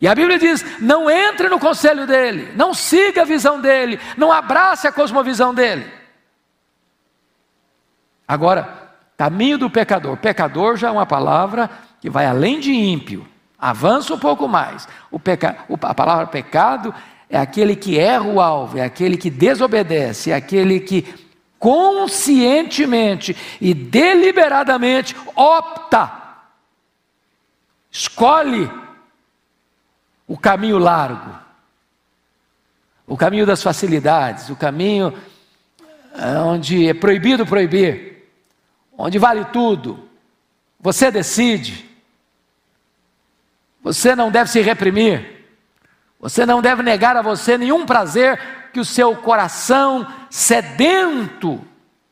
E 0.01 0.07
a 0.07 0.15
Bíblia 0.15 0.39
diz: 0.39 0.65
não 0.81 1.11
entre 1.11 1.49
no 1.49 1.59
conselho 1.59 2.07
dele, 2.07 2.53
não 2.55 2.75
siga 2.75 3.23
a 3.23 3.25
visão 3.25 3.61
dele, 3.61 3.99
não 4.17 4.31
abrace 4.31 4.87
a 4.87 4.93
cosmovisão 4.93 5.55
dele. 5.55 5.87
Agora, 8.29 8.91
caminho 9.17 9.57
do 9.57 9.71
pecador. 9.71 10.17
Pecador 10.17 10.77
já 10.77 10.89
é 10.89 10.91
uma 10.91 11.07
palavra 11.07 11.71
que 12.01 12.11
vai 12.11 12.27
além 12.27 12.61
de 12.61 12.73
ímpio, 12.73 13.27
avança 13.59 14.13
um 14.13 14.19
pouco 14.19 14.49
mais. 14.49 14.87
O 15.11 15.19
peca, 15.19 15.57
a 15.83 15.95
palavra 15.95 16.27
pecado 16.27 16.95
é 17.31 17.39
aquele 17.39 17.75
que 17.75 17.99
erra 17.99 18.25
o 18.25 18.41
alvo, 18.41 18.79
é 18.79 18.85
aquele 18.85 19.17
que 19.17 19.31
desobedece, 19.31 20.31
é 20.31 20.35
aquele 20.35 20.81
que 20.81 21.26
conscientemente 21.59 23.37
e 23.61 23.73
deliberadamente 23.73 25.17
opta, 25.35 26.25
escolhe 27.91 28.71
o 30.27 30.37
caminho 30.37 30.79
largo, 30.79 31.35
o 33.07 33.17
caminho 33.17 33.47
das 33.47 33.63
facilidades, 33.63 34.51
o 34.51 34.57
caminho 34.57 35.17
eh, 36.15 36.39
onde 36.39 36.89
é 36.89 36.95
proibido 36.95 37.47
proibir, 37.47 38.29
onde 38.99 39.19
vale 39.19 39.45
tudo, 39.47 40.09
você 40.81 41.11
decide, 41.11 41.89
você 43.83 44.17
não 44.17 44.31
deve 44.31 44.51
se 44.51 44.61
reprimir, 44.61 45.47
você 46.19 46.45
não 46.45 46.61
deve 46.61 46.83
negar 46.83 47.17
a 47.17 47.23
você 47.23 47.57
nenhum 47.57 47.87
prazer 47.87 48.41
que 48.77 48.81
o 48.81 48.85
seu 48.85 49.17
coração 49.17 50.07
sedento 50.29 51.65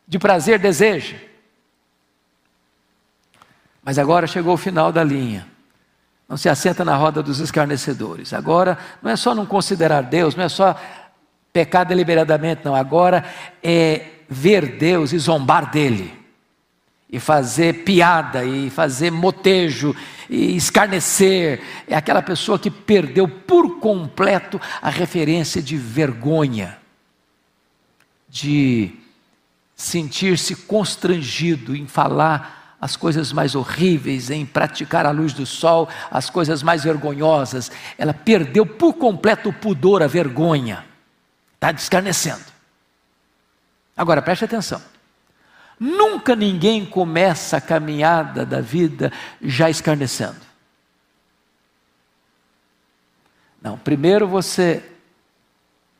de 0.08 0.18
prazer 0.18 0.58
deseja. 0.58 1.18
Mas 3.82 3.98
agora 3.98 4.26
chegou 4.26 4.54
o 4.54 4.56
final 4.56 4.90
da 4.90 5.04
linha. 5.04 5.46
Não 6.26 6.38
se 6.38 6.48
assenta 6.48 6.82
na 6.82 6.96
roda 6.96 7.22
dos 7.22 7.38
escarnecedores. 7.38 8.32
Agora 8.32 8.78
não 9.02 9.10
é 9.10 9.16
só 9.16 9.34
não 9.34 9.44
considerar 9.44 10.04
Deus, 10.04 10.34
não 10.34 10.44
é 10.44 10.48
só 10.48 10.74
pecar 11.52 11.84
deliberadamente, 11.84 12.64
não. 12.64 12.74
Agora 12.74 13.26
é 13.62 14.06
ver 14.26 14.78
Deus 14.78 15.12
e 15.12 15.18
zombar 15.18 15.70
dele. 15.70 16.18
E 17.10 17.20
fazer 17.20 17.84
piada, 17.84 18.42
e 18.42 18.70
fazer 18.70 19.10
motejo, 19.10 19.94
e 20.28 20.56
escarnecer, 20.56 21.60
é 21.86 21.94
aquela 21.94 22.22
pessoa 22.22 22.58
que 22.58 22.70
perdeu 22.70 23.28
por 23.28 23.78
completo 23.78 24.60
a 24.80 24.90
referência 24.90 25.62
de 25.62 25.76
vergonha, 25.76 26.78
de 28.28 28.92
sentir-se 29.76 30.54
constrangido 30.56 31.74
em 31.74 31.86
falar 31.86 32.76
as 32.80 32.96
coisas 32.96 33.32
mais 33.32 33.54
horríveis, 33.54 34.30
em 34.30 34.44
praticar 34.44 35.06
à 35.06 35.10
luz 35.10 35.32
do 35.32 35.46
sol 35.46 35.88
as 36.10 36.28
coisas 36.28 36.62
mais 36.62 36.84
vergonhosas. 36.84 37.70
Ela 37.96 38.12
perdeu 38.12 38.66
por 38.66 38.94
completo 38.94 39.48
o 39.48 39.52
pudor, 39.52 40.02
a 40.02 40.06
vergonha. 40.06 40.84
Está 41.54 41.72
descarnecendo. 41.72 42.44
Agora 43.96 44.20
preste 44.20 44.44
atenção. 44.44 44.82
Nunca 45.78 46.36
ninguém 46.36 46.84
começa 46.86 47.56
a 47.56 47.60
caminhada 47.60 48.46
da 48.46 48.60
vida 48.60 49.12
já 49.42 49.68
escarnecendo. 49.68 50.40
Não, 53.60 53.78
primeiro 53.78 54.28
você 54.28 54.84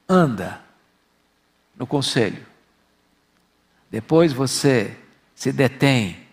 anda 0.08 0.60
no 1.76 1.87
conselho. 1.87 2.44
Depois 3.90 4.32
você 4.32 4.96
se 5.34 5.52
detém 5.52 6.26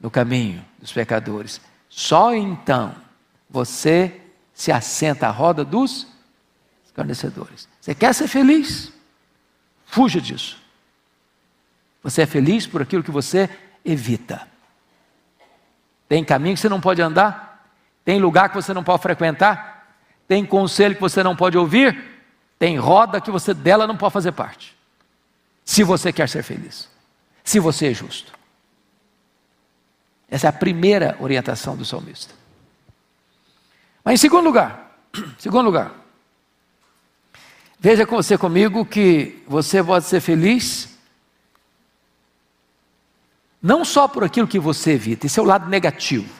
no 0.00 0.10
caminho 0.10 0.64
dos 0.78 0.92
pecadores. 0.92 1.60
Só 1.88 2.34
então 2.34 2.94
você 3.48 4.20
se 4.52 4.72
assenta 4.72 5.28
à 5.28 5.30
roda 5.30 5.64
dos 5.64 6.06
escarnecedores. 6.84 7.68
Você 7.80 7.94
quer 7.94 8.14
ser 8.14 8.28
feliz? 8.28 8.92
Fuja 9.84 10.20
disso. 10.20 10.60
Você 12.06 12.22
é 12.22 12.26
feliz 12.26 12.68
por 12.68 12.80
aquilo 12.80 13.02
que 13.02 13.10
você 13.10 13.50
evita. 13.84 14.46
Tem 16.08 16.24
caminho 16.24 16.54
que 16.54 16.60
você 16.60 16.68
não 16.68 16.80
pode 16.80 17.02
andar, 17.02 17.68
tem 18.04 18.20
lugar 18.20 18.48
que 18.48 18.54
você 18.54 18.72
não 18.72 18.84
pode 18.84 19.02
frequentar, 19.02 19.92
tem 20.28 20.46
conselho 20.46 20.94
que 20.94 21.00
você 21.00 21.20
não 21.20 21.34
pode 21.34 21.58
ouvir, 21.58 22.00
tem 22.60 22.78
roda 22.78 23.20
que 23.20 23.28
você 23.28 23.52
dela 23.52 23.88
não 23.88 23.96
pode 23.96 24.12
fazer 24.12 24.30
parte. 24.30 24.76
Se 25.64 25.82
você 25.82 26.12
quer 26.12 26.28
ser 26.28 26.44
feliz, 26.44 26.88
se 27.42 27.58
você 27.58 27.90
é 27.90 27.92
justo. 27.92 28.32
Essa 30.30 30.46
é 30.46 30.50
a 30.50 30.52
primeira 30.52 31.16
orientação 31.18 31.76
do 31.76 31.84
salmista. 31.84 32.32
Mas 34.04 34.14
em 34.14 34.18
segundo 34.18 34.44
lugar, 34.44 34.96
segundo 35.40 35.66
lugar, 35.66 35.90
veja 37.80 38.06
com 38.06 38.14
você 38.14 38.38
comigo 38.38 38.86
que 38.86 39.42
você 39.48 39.82
pode 39.82 40.04
ser 40.04 40.20
feliz 40.20 40.94
não 43.62 43.84
só 43.84 44.06
por 44.06 44.24
aquilo 44.24 44.46
que 44.46 44.58
você 44.58 44.92
evita, 44.92 45.26
esse 45.26 45.38
é 45.38 45.42
o 45.42 45.46
lado 45.46 45.68
negativo. 45.68 46.32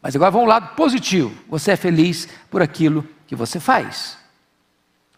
Mas 0.00 0.16
agora 0.16 0.30
vamos 0.30 0.48
ao 0.48 0.60
lado 0.60 0.74
positivo. 0.74 1.32
Você 1.48 1.72
é 1.72 1.76
feliz 1.76 2.28
por 2.50 2.60
aquilo 2.60 3.06
que 3.26 3.36
você 3.36 3.60
faz. 3.60 4.18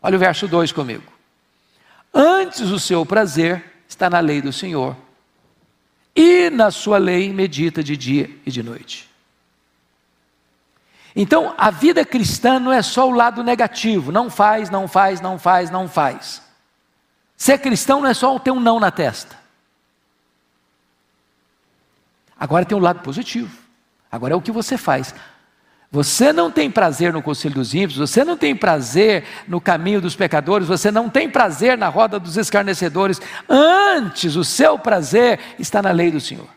Olha 0.03 0.17
o 0.17 0.21
verso 0.21 0.47
2 0.47 0.73
comigo. 0.73 1.11
Antes 2.13 2.71
o 2.71 2.79
seu 2.79 3.05
prazer 3.05 3.65
está 3.89 4.09
na 4.11 4.21
lei 4.21 4.43
do 4.43 4.53
Senhor, 4.53 4.97
e 6.15 6.49
na 6.51 6.71
sua 6.71 6.99
lei 6.99 7.33
medita 7.33 7.83
de 7.83 7.97
dia 7.97 8.31
e 8.47 8.51
de 8.51 8.63
noite. 8.63 9.11
Então, 11.17 11.55
a 11.57 11.71
vida 11.71 12.05
cristã 12.05 12.59
não 12.59 12.73
é 12.73 12.83
só 12.83 13.09
o 13.09 13.13
lado 13.13 13.43
negativo, 13.43 14.13
não 14.13 14.29
faz, 14.29 14.69
não 14.69 14.87
faz, 14.87 15.21
não 15.21 15.39
faz, 15.39 15.71
não 15.71 15.89
faz. 15.89 16.43
Ser 17.37 17.59
cristão 17.59 18.01
não 18.01 18.09
é 18.09 18.15
só 18.15 18.39
ter 18.39 18.51
um 18.51 18.61
não 18.61 18.81
na 18.81 18.91
testa. 18.91 19.37
Agora 22.39 22.65
tem 22.65 22.77
um 22.77 22.81
lado 22.81 23.01
positivo. 23.01 23.51
Agora 24.11 24.35
é 24.35 24.37
o 24.37 24.41
que 24.41 24.53
você 24.53 24.77
faz. 24.77 25.15
Você 25.95 26.33
não 26.33 26.51
tem 26.51 26.69
prazer 26.69 27.13
no 27.13 27.23
conselho 27.23 27.55
dos 27.55 27.73
ímpios, 27.73 27.99
você 27.99 28.25
não 28.25 28.37
tem 28.37 28.57
prazer 28.57 29.23
no 29.47 29.61
caminho 29.61 30.01
dos 30.01 30.17
pecadores, 30.17 30.67
você 30.67 30.91
não 30.91 31.09
tem 31.09 31.31
prazer 31.31 31.79
na 31.79 31.89
roda 31.89 32.19
dos 32.19 32.37
escarnecedores. 32.37 33.21
Antes, 33.49 34.35
o 34.35 34.43
seu 34.43 34.77
prazer 34.77 35.39
está 35.57 35.81
na 35.81 35.93
lei 35.93 36.11
do 36.11 36.21
Senhor. 36.21 36.49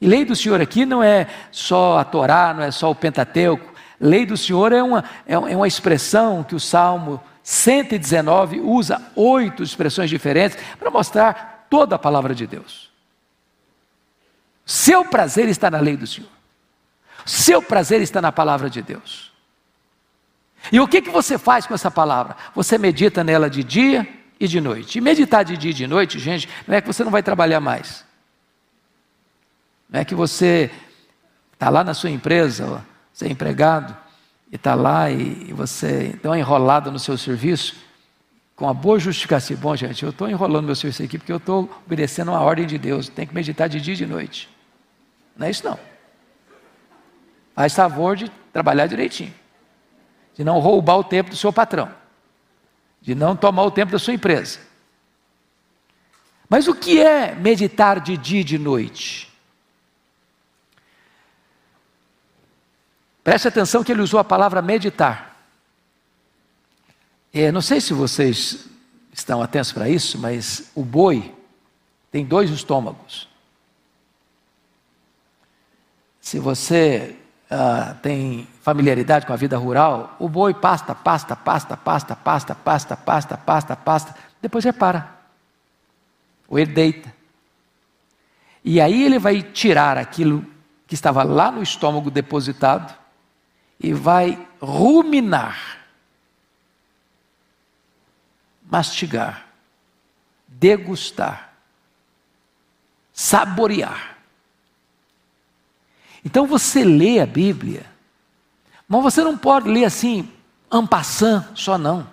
E 0.00 0.06
lei 0.06 0.24
do 0.24 0.36
Senhor 0.36 0.60
aqui 0.60 0.86
não 0.86 1.02
é 1.02 1.26
só 1.50 1.98
a 1.98 2.04
Torá, 2.04 2.54
não 2.54 2.62
é 2.62 2.70
só 2.70 2.92
o 2.92 2.94
Pentateuco. 2.94 3.72
Lei 3.98 4.24
do 4.24 4.36
Senhor 4.36 4.72
é 4.72 4.84
uma, 4.84 5.02
é 5.26 5.36
uma 5.36 5.66
expressão 5.66 6.44
que 6.44 6.54
o 6.54 6.60
Salmo 6.60 7.20
119 7.42 8.60
usa 8.60 9.02
oito 9.16 9.64
expressões 9.64 10.08
diferentes 10.08 10.56
para 10.78 10.92
mostrar 10.92 11.66
toda 11.68 11.96
a 11.96 11.98
palavra 11.98 12.36
de 12.36 12.46
Deus. 12.46 12.91
Seu 14.64 15.04
prazer 15.04 15.48
está 15.48 15.70
na 15.70 15.80
lei 15.80 15.96
do 15.96 16.06
Senhor. 16.06 16.30
Seu 17.24 17.62
prazer 17.62 18.00
está 18.00 18.20
na 18.20 18.32
palavra 18.32 18.68
de 18.68 18.82
Deus. 18.82 19.32
E 20.70 20.78
o 20.78 20.86
que, 20.86 21.02
que 21.02 21.10
você 21.10 21.38
faz 21.38 21.66
com 21.66 21.74
essa 21.74 21.90
palavra? 21.90 22.36
Você 22.54 22.78
medita 22.78 23.24
nela 23.24 23.50
de 23.50 23.64
dia 23.64 24.06
e 24.38 24.46
de 24.46 24.60
noite. 24.60 24.98
E 24.98 25.00
meditar 25.00 25.44
de 25.44 25.56
dia 25.56 25.70
e 25.70 25.74
de 25.74 25.86
noite, 25.86 26.18
gente, 26.18 26.48
não 26.66 26.76
é 26.76 26.80
que 26.80 26.86
você 26.86 27.02
não 27.02 27.10
vai 27.10 27.22
trabalhar 27.22 27.60
mais. 27.60 28.04
Não 29.88 30.00
é 30.00 30.04
que 30.04 30.14
você 30.14 30.70
está 31.52 31.68
lá 31.68 31.84
na 31.84 31.94
sua 31.94 32.10
empresa, 32.10 32.84
você 33.12 33.26
é 33.26 33.30
empregado, 33.30 33.96
e 34.50 34.56
está 34.56 34.74
lá 34.74 35.10
e, 35.10 35.52
você 35.52 36.12
está 36.14 36.36
enrolado 36.36 36.90
no 36.90 36.98
seu 36.98 37.16
serviço, 37.16 37.76
com 38.62 38.66
uma 38.68 38.74
boa 38.74 38.96
justificativa. 38.96 39.60
Bom, 39.60 39.74
gente, 39.74 40.04
eu 40.04 40.10
estou 40.10 40.30
enrolando 40.30 40.66
meu 40.66 40.76
serviço 40.76 41.02
aqui 41.02 41.18
porque 41.18 41.32
eu 41.32 41.38
estou 41.38 41.68
obedecendo 41.84 42.28
uma 42.28 42.40
ordem 42.40 42.64
de 42.64 42.78
Deus. 42.78 43.08
Tem 43.08 43.26
que 43.26 43.34
meditar 43.34 43.68
de 43.68 43.80
dia 43.80 43.94
e 43.94 43.96
de 43.96 44.06
noite. 44.06 44.48
Não 45.36 45.48
é 45.48 45.50
isso 45.50 45.64
não. 45.64 45.76
Faz 47.56 47.74
favor 47.74 48.14
de 48.14 48.30
trabalhar 48.52 48.86
direitinho. 48.86 49.34
De 50.32 50.44
não 50.44 50.60
roubar 50.60 50.96
o 50.96 51.02
tempo 51.02 51.30
do 51.30 51.34
seu 51.34 51.52
patrão. 51.52 51.92
De 53.00 53.16
não 53.16 53.34
tomar 53.34 53.64
o 53.64 53.70
tempo 53.72 53.90
da 53.90 53.98
sua 53.98 54.14
empresa. 54.14 54.60
Mas 56.48 56.68
o 56.68 56.74
que 56.76 57.00
é 57.00 57.34
meditar 57.34 57.98
de 57.98 58.16
dia 58.16 58.42
e 58.42 58.44
de 58.44 58.58
noite? 58.58 59.28
Preste 63.24 63.48
atenção 63.48 63.82
que 63.82 63.90
ele 63.90 64.02
usou 64.02 64.20
a 64.20 64.24
palavra 64.24 64.62
meditar. 64.62 65.31
É, 67.34 67.50
não 67.50 67.62
sei 67.62 67.80
se 67.80 67.94
vocês 67.94 68.66
estão 69.12 69.42
atentos 69.42 69.72
para 69.72 69.88
isso, 69.88 70.18
mas 70.18 70.70
o 70.74 70.84
boi 70.84 71.34
tem 72.10 72.24
dois 72.24 72.50
estômagos. 72.50 73.28
Se 76.20 76.38
você 76.38 77.16
uh, 77.50 77.94
tem 78.00 78.46
familiaridade 78.60 79.26
com 79.26 79.32
a 79.32 79.36
vida 79.36 79.56
rural, 79.56 80.14
o 80.18 80.28
boi 80.28 80.54
pasta, 80.54 80.94
pasta, 80.94 81.34
pasta, 81.34 81.76
pasta, 81.76 82.14
pasta, 82.14 82.54
pasta, 82.54 82.96
pasta, 82.96 83.36
pasta, 83.36 83.76
pasta, 83.76 84.14
depois 84.40 84.64
repara. 84.64 85.08
Ou 86.48 86.58
ele 86.58 86.72
deita. 86.72 87.12
E 88.64 88.80
aí 88.80 89.02
ele 89.02 89.18
vai 89.18 89.42
tirar 89.42 89.98
aquilo 89.98 90.44
que 90.86 90.94
estava 90.94 91.22
lá 91.22 91.50
no 91.50 91.62
estômago 91.62 92.10
depositado 92.10 92.94
e 93.80 93.92
vai 93.92 94.38
ruminar, 94.60 95.81
mastigar, 98.72 99.48
degustar, 100.48 101.52
saborear. 103.12 104.16
Então 106.24 106.46
você 106.46 106.82
lê 106.82 107.20
a 107.20 107.26
Bíblia, 107.26 107.84
mas 108.88 109.02
você 109.02 109.22
não 109.22 109.36
pode 109.36 109.68
ler 109.68 109.84
assim, 109.84 110.26
ampassant 110.70 111.54
só 111.54 111.76
não. 111.76 112.10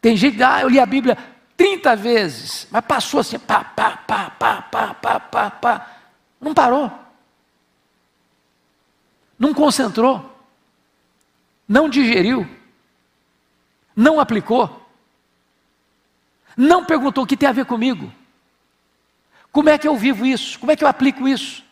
Tem 0.00 0.16
gente 0.16 0.38
que, 0.38 0.42
ah, 0.42 0.62
eu 0.62 0.70
li 0.70 0.80
a 0.80 0.86
Bíblia 0.86 1.18
30 1.54 1.94
vezes, 1.96 2.66
mas 2.70 2.82
passou 2.86 3.20
assim, 3.20 3.38
pá, 3.38 3.62
pá, 3.62 3.90
pá, 3.90 4.30
pá, 4.30 4.62
pá, 4.62 4.94
pá, 4.94 5.20
pá, 5.20 5.50
pá. 5.50 5.96
Não 6.40 6.54
parou. 6.54 6.90
Não 9.38 9.52
concentrou. 9.52 10.34
Não 11.68 11.90
digeriu. 11.90 12.48
Não 13.94 14.18
aplicou. 14.18 14.85
Não 16.56 16.84
perguntou 16.84 17.24
o 17.24 17.26
que 17.26 17.36
tem 17.36 17.48
a 17.48 17.52
ver 17.52 17.66
comigo. 17.66 18.10
Como 19.52 19.68
é 19.68 19.76
que 19.76 19.86
eu 19.86 19.96
vivo 19.96 20.24
isso? 20.24 20.58
Como 20.58 20.72
é 20.72 20.76
que 20.76 20.84
eu 20.84 20.88
aplico 20.88 21.28
isso? 21.28 21.64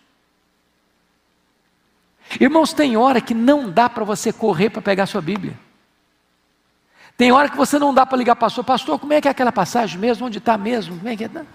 Irmãos, 2.40 2.72
tem 2.72 2.96
hora 2.96 3.20
que 3.20 3.34
não 3.34 3.70
dá 3.70 3.88
para 3.88 4.04
você 4.04 4.32
correr 4.32 4.70
para 4.70 4.82
pegar 4.82 5.06
sua 5.06 5.20
Bíblia. 5.20 5.58
Tem 7.16 7.30
hora 7.30 7.48
que 7.48 7.56
você 7.56 7.78
não 7.78 7.94
dá 7.94 8.04
para 8.04 8.18
ligar 8.18 8.34
para 8.34 8.42
o 8.42 8.46
pastor, 8.46 8.64
pastor, 8.64 8.98
como 8.98 9.12
é 9.12 9.20
que 9.20 9.28
é 9.28 9.30
aquela 9.30 9.52
passagem 9.52 9.98
mesmo? 10.00 10.26
Onde 10.26 10.38
está 10.38 10.58
mesmo? 10.58 10.96
Como 10.96 11.08
é 11.08 11.16
que 11.16 11.24
é? 11.24 11.28
Não, 11.28 11.46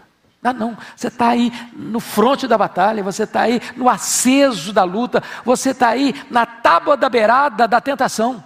não, 0.42 0.54
não. 0.54 0.78
Você 0.96 1.08
está 1.08 1.30
aí 1.30 1.52
no 1.74 2.00
fronte 2.00 2.48
da 2.48 2.58
batalha, 2.58 3.04
você 3.04 3.24
está 3.24 3.42
aí 3.42 3.62
no 3.76 3.89
aceso 3.89 4.72
da 4.72 4.84
luta, 4.84 5.22
você 5.44 5.72
está 5.72 5.89
aí 5.89 6.15
na 6.30 6.46
tábua 6.46 6.96
da 6.96 7.10
beirada 7.10 7.68
da 7.68 7.82
tentação. 7.82 8.44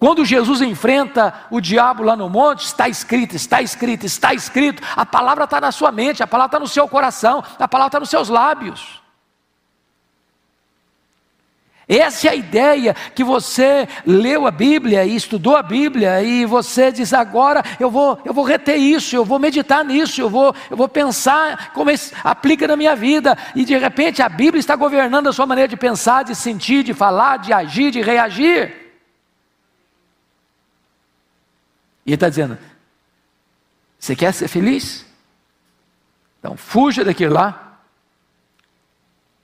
Quando 0.00 0.24
Jesus 0.24 0.62
enfrenta 0.62 1.34
o 1.50 1.60
diabo 1.60 2.02
lá 2.02 2.16
no 2.16 2.30
monte, 2.30 2.64
está 2.64 2.88
escrito, 2.88 3.36
está 3.36 3.60
escrito, 3.60 4.06
está 4.06 4.32
escrito, 4.32 4.82
a 4.96 5.04
palavra 5.04 5.44
está 5.44 5.60
na 5.60 5.70
sua 5.70 5.92
mente, 5.92 6.22
a 6.22 6.26
palavra 6.26 6.56
está 6.56 6.58
no 6.58 6.66
seu 6.66 6.88
coração, 6.88 7.44
a 7.58 7.68
palavra 7.68 7.88
está 7.88 8.00
nos 8.00 8.08
seus 8.08 8.30
lábios. 8.30 8.98
Essa 11.86 12.28
é 12.28 12.30
a 12.30 12.34
ideia 12.34 12.94
que 13.14 13.22
você 13.22 13.86
leu 14.06 14.46
a 14.46 14.50
Bíblia 14.50 15.04
e 15.04 15.14
estudou 15.14 15.54
a 15.54 15.62
Bíblia 15.62 16.22
e 16.22 16.46
você 16.46 16.90
diz 16.90 17.12
agora 17.12 17.62
eu 17.78 17.90
vou 17.90 18.18
eu 18.24 18.32
vou 18.32 18.44
reter 18.44 18.76
isso, 18.76 19.14
eu 19.14 19.24
vou 19.24 19.38
meditar 19.38 19.84
nisso, 19.84 20.18
eu 20.18 20.30
vou 20.30 20.54
eu 20.70 20.78
vou 20.78 20.88
pensar 20.88 21.72
como 21.74 21.90
isso 21.90 22.14
aplica 22.24 22.66
na 22.66 22.76
minha 22.76 22.96
vida 22.96 23.36
e 23.54 23.66
de 23.66 23.76
repente 23.76 24.22
a 24.22 24.30
Bíblia 24.30 24.60
está 24.60 24.76
governando 24.76 25.26
a 25.26 25.32
sua 25.32 25.44
maneira 25.44 25.68
de 25.68 25.76
pensar, 25.76 26.22
de 26.22 26.34
sentir, 26.34 26.84
de 26.84 26.94
falar, 26.94 27.38
de 27.38 27.52
agir, 27.52 27.90
de 27.90 28.00
reagir. 28.00 28.79
Ele 32.10 32.16
está 32.16 32.28
dizendo: 32.28 32.58
você 33.98 34.16
quer 34.16 34.32
ser 34.32 34.48
feliz? 34.48 35.06
Então 36.38 36.56
fuja 36.56 37.04
daquilo 37.04 37.34
lá. 37.34 37.80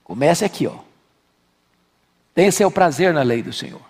Comece 0.03 0.43
aqui, 0.43 0.65
ó. 0.67 0.79
Tenha 2.33 2.51
seu 2.51 2.69
prazer 2.71 3.13
na 3.13 3.21
lei 3.23 3.41
do 3.41 3.53
Senhor. 3.53 3.81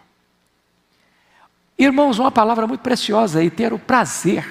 Irmãos, 1.77 2.17
uma 2.17 2.31
palavra 2.31 2.65
muito 2.65 2.81
preciosa 2.81 3.39
aí, 3.39 3.49
ter 3.49 3.71
o 3.71 3.79
prazer. 3.79 4.45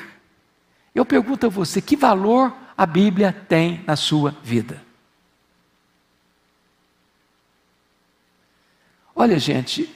Eu 0.95 1.05
pergunto 1.05 1.47
a 1.47 1.49
você, 1.49 1.81
que 1.81 1.97
valor 1.97 2.55
a 2.77 2.87
Bíblia 2.87 3.33
tem 3.33 3.83
na 3.87 3.97
sua 3.97 4.31
vida? 4.43 4.83
Olha, 9.15 9.39
gente, 9.39 9.93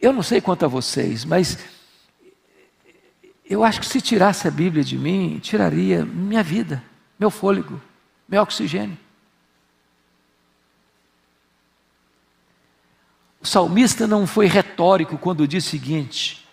eu 0.00 0.12
não 0.12 0.22
sei 0.22 0.40
quanto 0.40 0.64
a 0.64 0.68
vocês, 0.68 1.24
mas 1.24 1.58
eu 3.48 3.62
acho 3.62 3.80
que 3.80 3.86
se 3.86 4.00
tirasse 4.00 4.48
a 4.48 4.50
Bíblia 4.50 4.82
de 4.82 4.96
mim, 4.96 5.38
tiraria 5.38 6.04
minha 6.04 6.42
vida, 6.42 6.82
meu 7.18 7.30
fôlego, 7.30 7.80
meu 8.28 8.42
oxigênio. 8.42 8.96
O 13.40 13.46
salmista 13.46 14.06
não 14.06 14.26
foi 14.26 14.46
retórico 14.46 15.18
quando 15.18 15.46
disse 15.46 15.68
o 15.68 15.70
seguinte: 15.72 16.48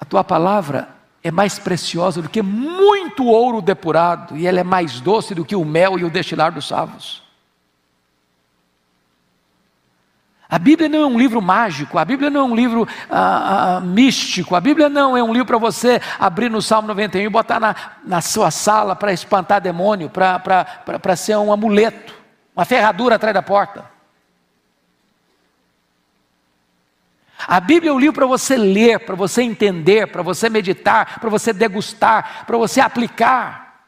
A 0.00 0.06
tua 0.06 0.24
palavra 0.24 0.88
é 1.22 1.30
mais 1.30 1.58
preciosa 1.58 2.22
do 2.22 2.30
que 2.30 2.40
muito 2.40 3.26
ouro 3.26 3.60
depurado, 3.60 4.34
e 4.38 4.46
ela 4.46 4.60
é 4.60 4.64
mais 4.64 5.00
doce 5.00 5.34
do 5.34 5.44
que 5.44 5.54
o 5.54 5.64
mel 5.66 5.98
e 5.98 6.04
o 6.04 6.10
destilar 6.10 6.50
dos 6.50 6.66
savos. 6.66 7.27
A 10.50 10.58
Bíblia 10.58 10.88
não 10.88 11.00
é 11.02 11.06
um 11.06 11.18
livro 11.18 11.42
mágico, 11.42 11.98
a 11.98 12.04
Bíblia 12.06 12.30
não 12.30 12.40
é 12.40 12.44
um 12.44 12.54
livro 12.54 12.88
ah, 13.10 13.76
ah, 13.76 13.80
místico, 13.80 14.54
a 14.54 14.60
Bíblia 14.60 14.88
não 14.88 15.14
é 15.14 15.22
um 15.22 15.30
livro 15.30 15.46
para 15.46 15.58
você 15.58 16.00
abrir 16.18 16.50
no 16.50 16.62
Salmo 16.62 16.88
91 16.88 17.20
e 17.20 17.28
botar 17.28 17.60
na, 17.60 17.76
na 18.02 18.22
sua 18.22 18.50
sala 18.50 18.96
para 18.96 19.12
espantar 19.12 19.60
demônio, 19.60 20.08
para 20.08 21.16
ser 21.16 21.36
um 21.36 21.52
amuleto, 21.52 22.14
uma 22.56 22.64
ferradura 22.64 23.16
atrás 23.16 23.34
da 23.34 23.42
porta. 23.42 23.84
A 27.46 27.60
Bíblia 27.60 27.90
é 27.90 27.94
um 27.94 28.00
livro 28.00 28.14
para 28.14 28.26
você 28.26 28.56
ler, 28.56 29.00
para 29.00 29.14
você 29.14 29.42
entender, 29.42 30.06
para 30.06 30.22
você 30.22 30.48
meditar, 30.48 31.20
para 31.20 31.28
você 31.28 31.52
degustar, 31.52 32.46
para 32.46 32.56
você 32.56 32.80
aplicar, 32.80 33.84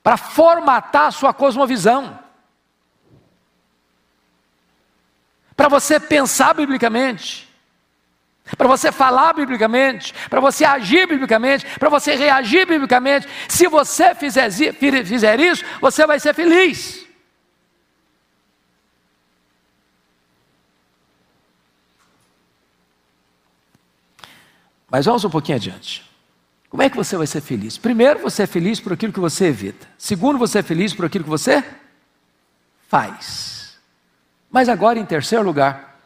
para 0.00 0.16
formatar 0.16 1.08
a 1.08 1.10
sua 1.10 1.34
cosmovisão, 1.34 2.18
para 5.60 5.68
você 5.68 6.00
pensar 6.00 6.54
biblicamente, 6.54 7.46
para 8.56 8.66
você 8.66 8.90
falar 8.90 9.34
biblicamente, 9.34 10.14
para 10.30 10.40
você 10.40 10.64
agir 10.64 11.06
biblicamente, 11.06 11.66
para 11.78 11.90
você 11.90 12.14
reagir 12.14 12.66
biblicamente. 12.66 13.28
Se 13.46 13.68
você 13.68 14.14
fizer, 14.14 14.50
fizer 14.50 15.38
isso, 15.38 15.62
você 15.78 16.06
vai 16.06 16.18
ser 16.18 16.34
feliz. 16.34 17.04
Mas 24.90 25.04
vamos 25.04 25.26
um 25.26 25.30
pouquinho 25.30 25.56
adiante. 25.56 26.10
Como 26.70 26.82
é 26.82 26.88
que 26.88 26.96
você 26.96 27.18
vai 27.18 27.26
ser 27.26 27.42
feliz? 27.42 27.76
Primeiro, 27.76 28.20
você 28.20 28.44
é 28.44 28.46
feliz 28.46 28.80
por 28.80 28.94
aquilo 28.94 29.12
que 29.12 29.20
você 29.20 29.48
evita. 29.48 29.86
Segundo, 29.98 30.38
você 30.38 30.60
é 30.60 30.62
feliz 30.62 30.94
por 30.94 31.04
aquilo 31.04 31.24
que 31.24 31.28
você 31.30 31.62
faz. 32.88 33.59
Mas 34.50 34.68
agora, 34.68 34.98
em 34.98 35.06
terceiro 35.06 35.44
lugar, 35.44 36.00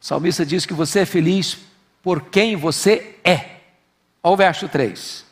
o 0.00 0.04
salmista 0.04 0.46
diz 0.46 0.64
que 0.64 0.72
você 0.72 1.00
é 1.00 1.06
feliz 1.06 1.58
por 2.02 2.22
quem 2.22 2.54
você 2.54 3.16
é. 3.24 3.58
Olha 4.22 4.32
o 4.32 4.36
verso 4.36 4.68
3. 4.68 5.26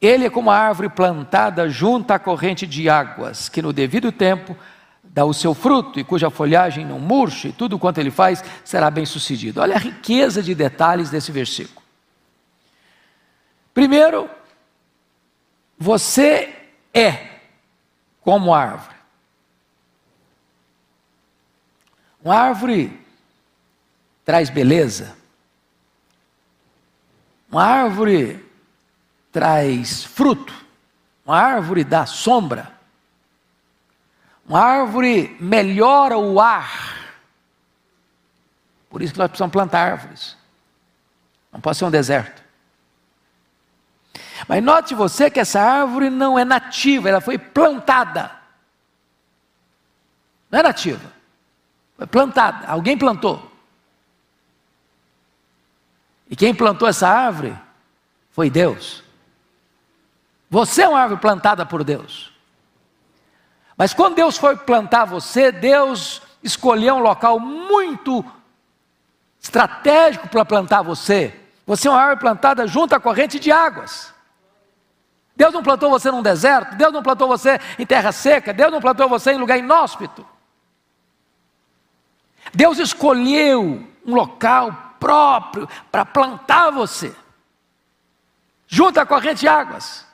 Ele 0.00 0.26
é 0.26 0.30
como 0.30 0.50
a 0.50 0.56
árvore 0.56 0.88
plantada 0.88 1.68
junto 1.68 2.12
à 2.12 2.18
corrente 2.18 2.66
de 2.66 2.88
águas, 2.88 3.48
que 3.48 3.62
no 3.62 3.72
devido 3.72 4.12
tempo 4.12 4.56
dá 5.02 5.24
o 5.24 5.34
seu 5.34 5.54
fruto 5.54 5.98
e 5.98 6.04
cuja 6.04 6.30
folhagem 6.30 6.84
não 6.84 6.98
murcha, 6.98 7.48
e 7.48 7.52
tudo 7.52 7.78
quanto 7.78 7.98
ele 7.98 8.10
faz 8.10 8.44
será 8.64 8.90
bem 8.90 9.06
sucedido. 9.06 9.60
Olha 9.60 9.76
a 9.76 9.78
riqueza 9.78 10.42
de 10.42 10.54
detalhes 10.54 11.10
desse 11.10 11.32
versículo. 11.32 11.82
Primeiro, 13.72 14.28
você 15.78 16.54
é 16.92 17.28
como 18.20 18.54
árvore. 18.54 18.93
Uma 22.24 22.36
árvore 22.36 23.06
traz 24.24 24.48
beleza. 24.48 25.14
Uma 27.50 27.62
árvore 27.62 28.42
traz 29.30 30.02
fruto. 30.02 30.54
Uma 31.26 31.38
árvore 31.38 31.84
dá 31.84 32.06
sombra. 32.06 32.72
Uma 34.48 34.60
árvore 34.60 35.36
melhora 35.38 36.16
o 36.16 36.40
ar. 36.40 37.14
Por 38.88 39.02
isso 39.02 39.12
que 39.12 39.18
nós 39.18 39.28
precisamos 39.28 39.52
plantar 39.52 39.92
árvores. 39.92 40.36
Não 41.52 41.60
pode 41.60 41.76
ser 41.76 41.84
um 41.84 41.90
deserto. 41.90 42.42
Mas 44.48 44.62
note 44.62 44.94
você 44.94 45.30
que 45.30 45.40
essa 45.40 45.60
árvore 45.60 46.08
não 46.08 46.38
é 46.38 46.44
nativa, 46.44 47.08
ela 47.08 47.20
foi 47.20 47.36
plantada. 47.36 48.30
Não 50.50 50.60
é 50.60 50.62
nativa, 50.62 51.13
plantada, 52.06 52.66
alguém 52.66 52.96
plantou. 52.96 53.50
E 56.30 56.36
quem 56.36 56.54
plantou 56.54 56.88
essa 56.88 57.08
árvore 57.08 57.56
foi 58.30 58.50
Deus. 58.50 59.02
Você 60.50 60.82
é 60.82 60.88
uma 60.88 61.00
árvore 61.00 61.20
plantada 61.20 61.64
por 61.66 61.84
Deus. 61.84 62.32
Mas 63.76 63.92
quando 63.92 64.14
Deus 64.14 64.36
foi 64.36 64.56
plantar 64.56 65.04
você, 65.04 65.50
Deus 65.50 66.22
escolheu 66.42 66.96
um 66.96 67.00
local 67.00 67.40
muito 67.40 68.24
estratégico 69.40 70.28
para 70.28 70.44
plantar 70.44 70.82
você. 70.82 71.38
Você 71.66 71.88
é 71.88 71.90
uma 71.90 72.00
árvore 72.00 72.20
plantada 72.20 72.66
junto 72.66 72.94
à 72.94 73.00
corrente 73.00 73.38
de 73.38 73.50
águas. 73.50 74.12
Deus 75.36 75.52
não 75.52 75.62
plantou 75.62 75.90
você 75.90 76.10
num 76.10 76.22
deserto, 76.22 76.76
Deus 76.76 76.92
não 76.92 77.02
plantou 77.02 77.26
você 77.26 77.58
em 77.78 77.84
terra 77.84 78.12
seca, 78.12 78.52
Deus 78.52 78.70
não 78.70 78.80
plantou 78.80 79.08
você 79.08 79.32
em 79.32 79.38
lugar 79.38 79.58
inóspito. 79.58 80.24
Deus 82.52 82.78
escolheu 82.78 83.86
um 84.04 84.14
local 84.14 84.96
próprio 85.00 85.68
para 85.90 86.04
plantar 86.04 86.70
você, 86.70 87.14
junto 88.66 88.98
à 88.98 89.06
corrente 89.06 89.40
de 89.40 89.48
águas. 89.48 90.06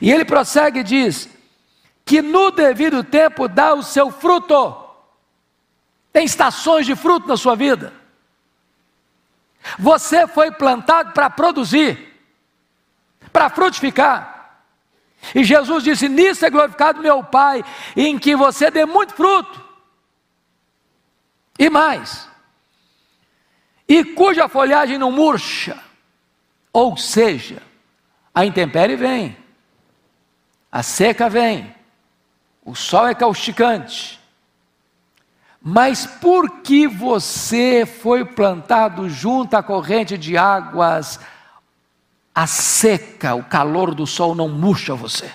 E 0.00 0.10
ele 0.10 0.24
prossegue 0.24 0.80
e 0.80 0.84
diz: 0.84 1.28
que 2.04 2.22
no 2.22 2.52
devido 2.52 3.02
tempo 3.02 3.48
dá 3.48 3.74
o 3.74 3.82
seu 3.82 4.10
fruto. 4.10 4.76
Tem 6.12 6.24
estações 6.24 6.86
de 6.86 6.94
fruto 6.94 7.26
na 7.26 7.36
sua 7.36 7.56
vida. 7.56 7.92
Você 9.78 10.26
foi 10.28 10.52
plantado 10.52 11.12
para 11.12 11.28
produzir 11.28 12.14
para 13.32 13.50
frutificar. 13.50 14.62
E 15.34 15.44
Jesus 15.44 15.84
disse: 15.84 16.08
Nisso 16.08 16.46
é 16.46 16.48
glorificado 16.48 17.02
meu 17.02 17.22
Pai, 17.22 17.62
em 17.94 18.18
que 18.18 18.34
você 18.34 18.70
dê 18.70 18.86
muito 18.86 19.12
fruto. 19.14 19.65
E 21.58 21.70
mais, 21.70 22.28
e 23.88 24.04
cuja 24.04 24.48
folhagem 24.48 24.98
não 24.98 25.10
murcha, 25.10 25.78
ou 26.72 26.96
seja, 26.96 27.62
a 28.34 28.44
intempérie 28.44 28.96
vem, 28.96 29.36
a 30.70 30.82
seca 30.82 31.28
vem, 31.30 31.74
o 32.64 32.74
sol 32.74 33.08
é 33.08 33.14
causticante, 33.14 34.20
mas 35.62 36.06
porque 36.06 36.86
você 36.86 37.86
foi 37.86 38.24
plantado 38.24 39.08
junto 39.08 39.54
à 39.54 39.62
corrente 39.62 40.18
de 40.18 40.36
águas 40.36 41.18
a 42.36 42.46
seca, 42.46 43.34
o 43.34 43.42
calor 43.42 43.94
do 43.94 44.06
sol 44.06 44.34
não 44.34 44.46
murcha 44.46 44.94
você. 44.94 45.32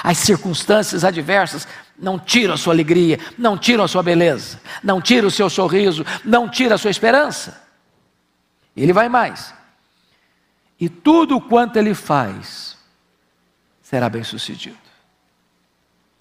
As 0.00 0.16
circunstâncias 0.18 1.02
adversas 1.02 1.66
não 2.00 2.18
tiram 2.18 2.54
a 2.54 2.56
sua 2.56 2.72
alegria, 2.72 3.18
não 3.36 3.58
tiram 3.58 3.84
a 3.84 3.88
sua 3.88 4.02
beleza, 4.02 4.60
não 4.82 5.00
tiram 5.00 5.28
o 5.28 5.30
seu 5.30 5.50
sorriso, 5.50 6.04
não 6.24 6.48
tiram 6.48 6.74
a 6.74 6.78
sua 6.78 6.90
esperança. 6.90 7.62
Ele 8.76 8.92
vai 8.92 9.08
mais. 9.08 9.54
E 10.78 10.88
tudo 10.88 11.40
quanto 11.40 11.76
ele 11.76 11.94
faz 11.94 12.76
será 13.82 14.08
bem 14.08 14.24
sucedido. 14.24 14.78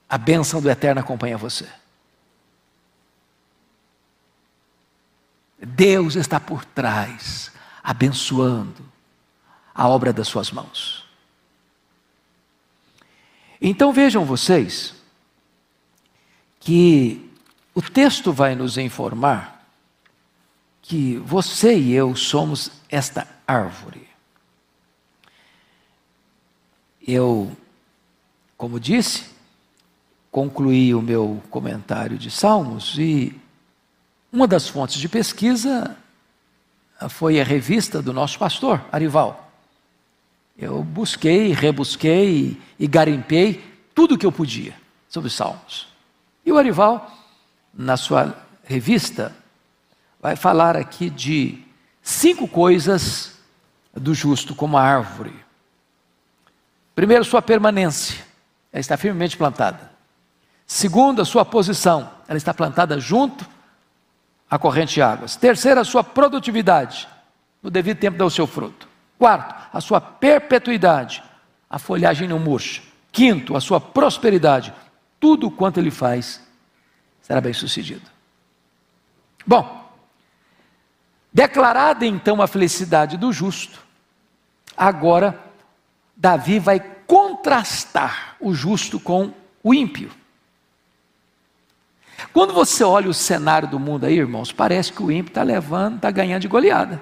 A 0.09 0.17
bênção 0.17 0.61
do 0.61 0.69
eterno 0.69 0.99
acompanha 0.99 1.37
você. 1.37 1.67
Deus 5.61 6.15
está 6.15 6.39
por 6.39 6.65
trás, 6.65 7.51
abençoando, 7.83 8.83
a 9.73 9.87
obra 9.87 10.11
das 10.11 10.27
suas 10.27 10.51
mãos. 10.51 11.07
Então 13.61 13.93
vejam 13.93 14.25
vocês 14.25 14.98
que 16.59 17.29
o 17.73 17.81
texto 17.81 18.33
vai 18.33 18.55
nos 18.55 18.77
informar 18.77 19.65
que 20.81 21.17
você 21.17 21.77
e 21.77 21.93
eu 21.93 22.15
somos 22.15 22.71
esta 22.89 23.27
árvore. 23.47 24.07
Eu, 27.07 27.55
como 28.57 28.79
disse, 28.79 29.25
concluí 30.31 30.93
o 30.93 31.01
meu 31.01 31.41
comentário 31.49 32.17
de 32.17 32.29
Salmos 32.29 32.97
e 32.97 33.39
uma 34.31 34.47
das 34.47 34.67
fontes 34.67 34.99
de 34.99 35.07
pesquisa 35.07 35.95
foi 37.09 37.39
a 37.39 37.43
revista 37.43 38.01
do 38.01 38.11
nosso 38.11 38.37
pastor, 38.37 38.83
Arival. 38.91 39.51
Eu 40.57 40.83
busquei, 40.83 41.53
rebusquei 41.53 42.59
e 42.77 42.87
garimpei 42.87 43.63
tudo 43.95 44.15
o 44.15 44.17
que 44.17 44.25
eu 44.25 44.31
podia 44.31 44.75
sobre 45.07 45.27
os 45.27 45.33
salmos. 45.33 45.87
E 46.49 46.51
o 46.51 46.57
Arival, 46.57 47.11
na 47.71 47.95
sua 47.95 48.35
revista, 48.63 49.35
vai 50.19 50.35
falar 50.35 50.75
aqui 50.75 51.07
de 51.07 51.63
cinco 52.01 52.47
coisas 52.47 53.37
do 53.93 54.15
justo 54.15 54.55
como 54.55 54.75
a 54.75 54.81
árvore. 54.81 55.31
Primeiro, 56.95 57.23
sua 57.23 57.39
permanência, 57.39 58.25
ela 58.73 58.81
está 58.81 58.97
firmemente 58.97 59.37
plantada. 59.37 59.91
Segundo, 60.65 61.21
a 61.21 61.25
sua 61.25 61.45
posição, 61.45 62.09
ela 62.27 62.37
está 62.37 62.51
plantada 62.51 62.99
junto 62.99 63.47
à 64.49 64.57
corrente 64.57 64.95
de 64.95 65.03
águas. 65.03 65.35
Terceiro, 65.35 65.79
a 65.79 65.85
sua 65.85 66.03
produtividade, 66.03 67.07
no 67.61 67.69
devido 67.69 67.99
tempo 67.99 68.17
dá 68.17 68.25
o 68.25 68.31
seu 68.31 68.47
fruto. 68.47 68.89
Quarto, 69.19 69.69
a 69.71 69.79
sua 69.79 70.01
perpetuidade, 70.01 71.21
a 71.69 71.77
folhagem 71.77 72.27
não 72.27 72.39
murcha. 72.39 72.81
Quinto, 73.11 73.55
a 73.55 73.61
sua 73.61 73.79
prosperidade, 73.79 74.73
tudo 75.19 75.51
quanto 75.51 75.79
ele 75.79 75.91
faz 75.91 76.41
será 77.21 77.41
bem 77.41 77.53
sucedido. 77.53 78.09
Bom, 79.45 79.89
declarada 81.33 82.05
então 82.05 82.41
a 82.41 82.47
felicidade 82.47 83.17
do 83.17 83.31
justo, 83.31 83.79
agora 84.75 85.39
Davi 86.15 86.59
vai 86.59 86.79
contrastar 86.79 88.35
o 88.39 88.53
justo 88.53 88.99
com 88.99 89.33
o 89.63 89.73
ímpio. 89.73 90.11
Quando 92.33 92.53
você 92.53 92.83
olha 92.83 93.09
o 93.09 93.13
cenário 93.13 93.67
do 93.67 93.79
mundo 93.79 94.05
aí, 94.05 94.17
irmãos, 94.17 94.51
parece 94.51 94.91
que 94.91 95.01
o 95.01 95.11
ímpio 95.11 95.31
está 95.31 95.41
levando, 95.43 95.95
está 95.95 96.11
ganhando 96.11 96.41
de 96.41 96.47
goleada 96.47 97.01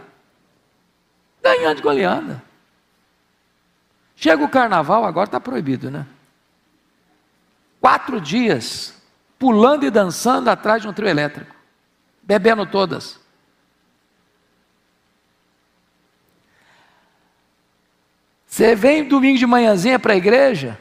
ganhando 1.48 1.78
de 1.78 1.82
goleada. 1.82 2.44
Chega 4.16 4.44
o 4.44 4.50
carnaval, 4.50 5.06
agora 5.06 5.28
está 5.28 5.40
proibido, 5.40 5.92
né? 5.92 6.06
Quatro 7.80 8.20
dias 8.20 8.94
pulando 9.38 9.86
e 9.86 9.92
dançando 9.92 10.50
atrás 10.50 10.82
de 10.82 10.88
um 10.88 10.94
trio 10.94 11.08
elétrico, 11.08 11.56
bebendo 12.24 12.66
todas. 12.66 13.20
Você 18.48 18.76
vem 18.76 19.08
domingo 19.08 19.38
de 19.38 19.46
manhãzinha 19.46 20.00
para 20.00 20.14
a 20.14 20.18
igreja, 20.18 20.80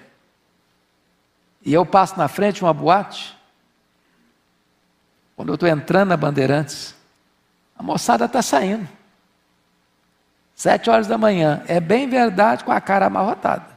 e 1.62 1.74
eu 1.74 1.84
passo 1.84 2.16
na 2.16 2.28
frente 2.28 2.62
uma 2.62 2.72
boate, 2.72 3.36
quando 5.34 5.50
eu 5.50 5.54
estou 5.54 5.68
entrando 5.68 6.08
na 6.08 6.16
Bandeirantes, 6.16 6.94
a 7.76 7.82
moçada 7.82 8.24
está 8.24 8.40
saindo. 8.40 8.88
Sete 10.54 10.88
horas 10.88 11.06
da 11.06 11.18
manhã. 11.18 11.62
É 11.68 11.78
bem 11.78 12.08
verdade 12.08 12.64
com 12.64 12.72
a 12.72 12.80
cara 12.80 13.04
amarrotada. 13.04 13.76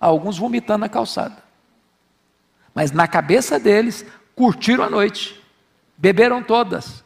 Alguns 0.00 0.36
vomitando 0.36 0.80
na 0.80 0.88
calçada. 0.88 1.43
Mas 2.74 2.90
na 2.90 3.06
cabeça 3.06 3.58
deles, 3.58 4.04
curtiram 4.34 4.84
a 4.84 4.90
noite. 4.90 5.40
Beberam 5.96 6.42
todas. 6.42 7.04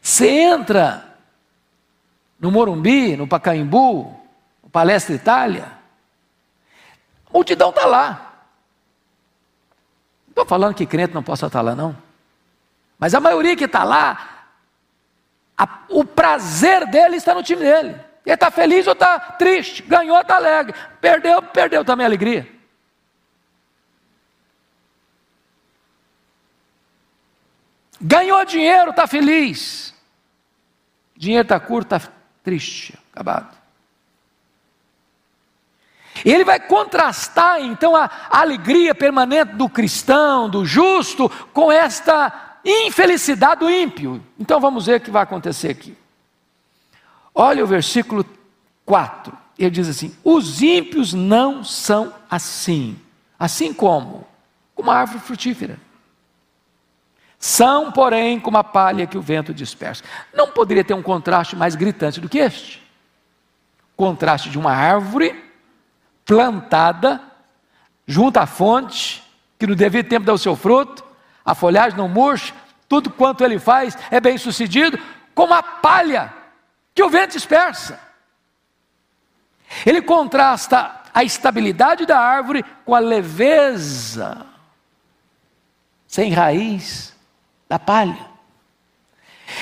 Você 0.00 0.28
entra 0.28 1.16
no 2.38 2.50
Morumbi, 2.50 3.16
no 3.16 3.26
Pacaembu, 3.26 4.18
no 4.62 4.70
Palestra 4.70 5.14
Itália, 5.14 5.72
a 7.28 7.32
multidão 7.32 7.70
está 7.70 7.86
lá. 7.86 8.46
Não 10.26 10.30
estou 10.30 10.46
falando 10.46 10.74
que 10.74 10.86
crente 10.86 11.12
não 11.12 11.22
possa 11.22 11.46
estar 11.46 11.60
lá, 11.60 11.74
não. 11.74 11.96
Mas 12.98 13.14
a 13.14 13.20
maioria 13.20 13.56
que 13.56 13.64
está 13.64 13.82
lá 13.82 14.36
a, 15.56 15.84
o 15.88 16.04
prazer 16.04 16.86
dele 16.86 17.16
está 17.16 17.34
no 17.34 17.42
time 17.42 17.62
dele. 17.62 17.98
Ele 18.26 18.34
está 18.34 18.50
feliz 18.50 18.88
ou 18.88 18.92
está 18.92 19.20
triste, 19.20 19.84
ganhou, 19.84 20.20
está 20.20 20.34
alegre, 20.34 20.74
perdeu, 21.00 21.40
perdeu 21.40 21.84
também 21.84 22.04
a 22.04 22.08
alegria. 22.08 22.56
Ganhou 28.00 28.44
dinheiro, 28.44 28.90
está 28.90 29.06
feliz. 29.06 29.94
Dinheiro 31.16 31.44
está 31.44 31.60
curto, 31.60 31.94
está 31.94 32.12
triste, 32.42 32.98
acabado. 33.12 33.56
Ele 36.24 36.44
vai 36.44 36.58
contrastar 36.58 37.60
então 37.60 37.94
a 37.94 38.10
alegria 38.28 38.92
permanente 38.92 39.52
do 39.52 39.68
cristão, 39.68 40.50
do 40.50 40.64
justo, 40.64 41.28
com 41.52 41.70
esta 41.70 42.58
infelicidade 42.64 43.60
do 43.60 43.70
ímpio. 43.70 44.20
Então 44.36 44.58
vamos 44.58 44.86
ver 44.86 44.96
o 44.96 45.00
que 45.00 45.10
vai 45.12 45.22
acontecer 45.22 45.70
aqui. 45.70 45.96
Olha 47.38 47.62
o 47.62 47.66
versículo 47.66 48.24
4. 48.86 49.36
Ele 49.58 49.70
diz 49.70 49.88
assim: 49.88 50.16
Os 50.24 50.62
ímpios 50.62 51.12
não 51.12 51.62
são 51.62 52.14
assim. 52.30 52.98
Assim 53.38 53.74
como? 53.74 54.26
Como 54.74 54.88
uma 54.88 54.98
árvore 54.98 55.20
frutífera. 55.20 55.78
São, 57.38 57.92
porém, 57.92 58.40
como 58.40 58.56
a 58.56 58.64
palha 58.64 59.06
que 59.06 59.18
o 59.18 59.20
vento 59.20 59.52
dispersa. 59.52 60.02
Não 60.32 60.48
poderia 60.48 60.82
ter 60.82 60.94
um 60.94 61.02
contraste 61.02 61.54
mais 61.54 61.74
gritante 61.74 62.22
do 62.22 62.28
que 62.28 62.38
este. 62.38 62.82
Contraste 63.94 64.48
de 64.48 64.58
uma 64.58 64.72
árvore 64.72 65.44
plantada 66.24 67.20
junto 68.06 68.38
à 68.38 68.46
fonte, 68.46 69.22
que 69.58 69.66
no 69.66 69.76
devido 69.76 70.08
tempo 70.08 70.24
dá 70.24 70.32
o 70.32 70.38
seu 70.38 70.56
fruto, 70.56 71.04
a 71.44 71.54
folhagem 71.54 71.98
não 71.98 72.08
murcha, 72.08 72.54
tudo 72.88 73.10
quanto 73.10 73.44
ele 73.44 73.58
faz 73.58 73.96
é 74.10 74.20
bem 74.20 74.38
sucedido, 74.38 74.98
como 75.34 75.52
a 75.52 75.62
palha 75.62 76.32
que 76.96 77.02
o 77.02 77.10
vento 77.10 77.32
dispersa. 77.32 78.00
Ele 79.84 80.00
contrasta 80.00 81.02
a 81.12 81.22
estabilidade 81.22 82.06
da 82.06 82.18
árvore 82.18 82.64
com 82.86 82.94
a 82.94 82.98
leveza, 82.98 84.46
sem 86.08 86.32
raiz, 86.32 87.14
da 87.68 87.78
palha. 87.78 88.30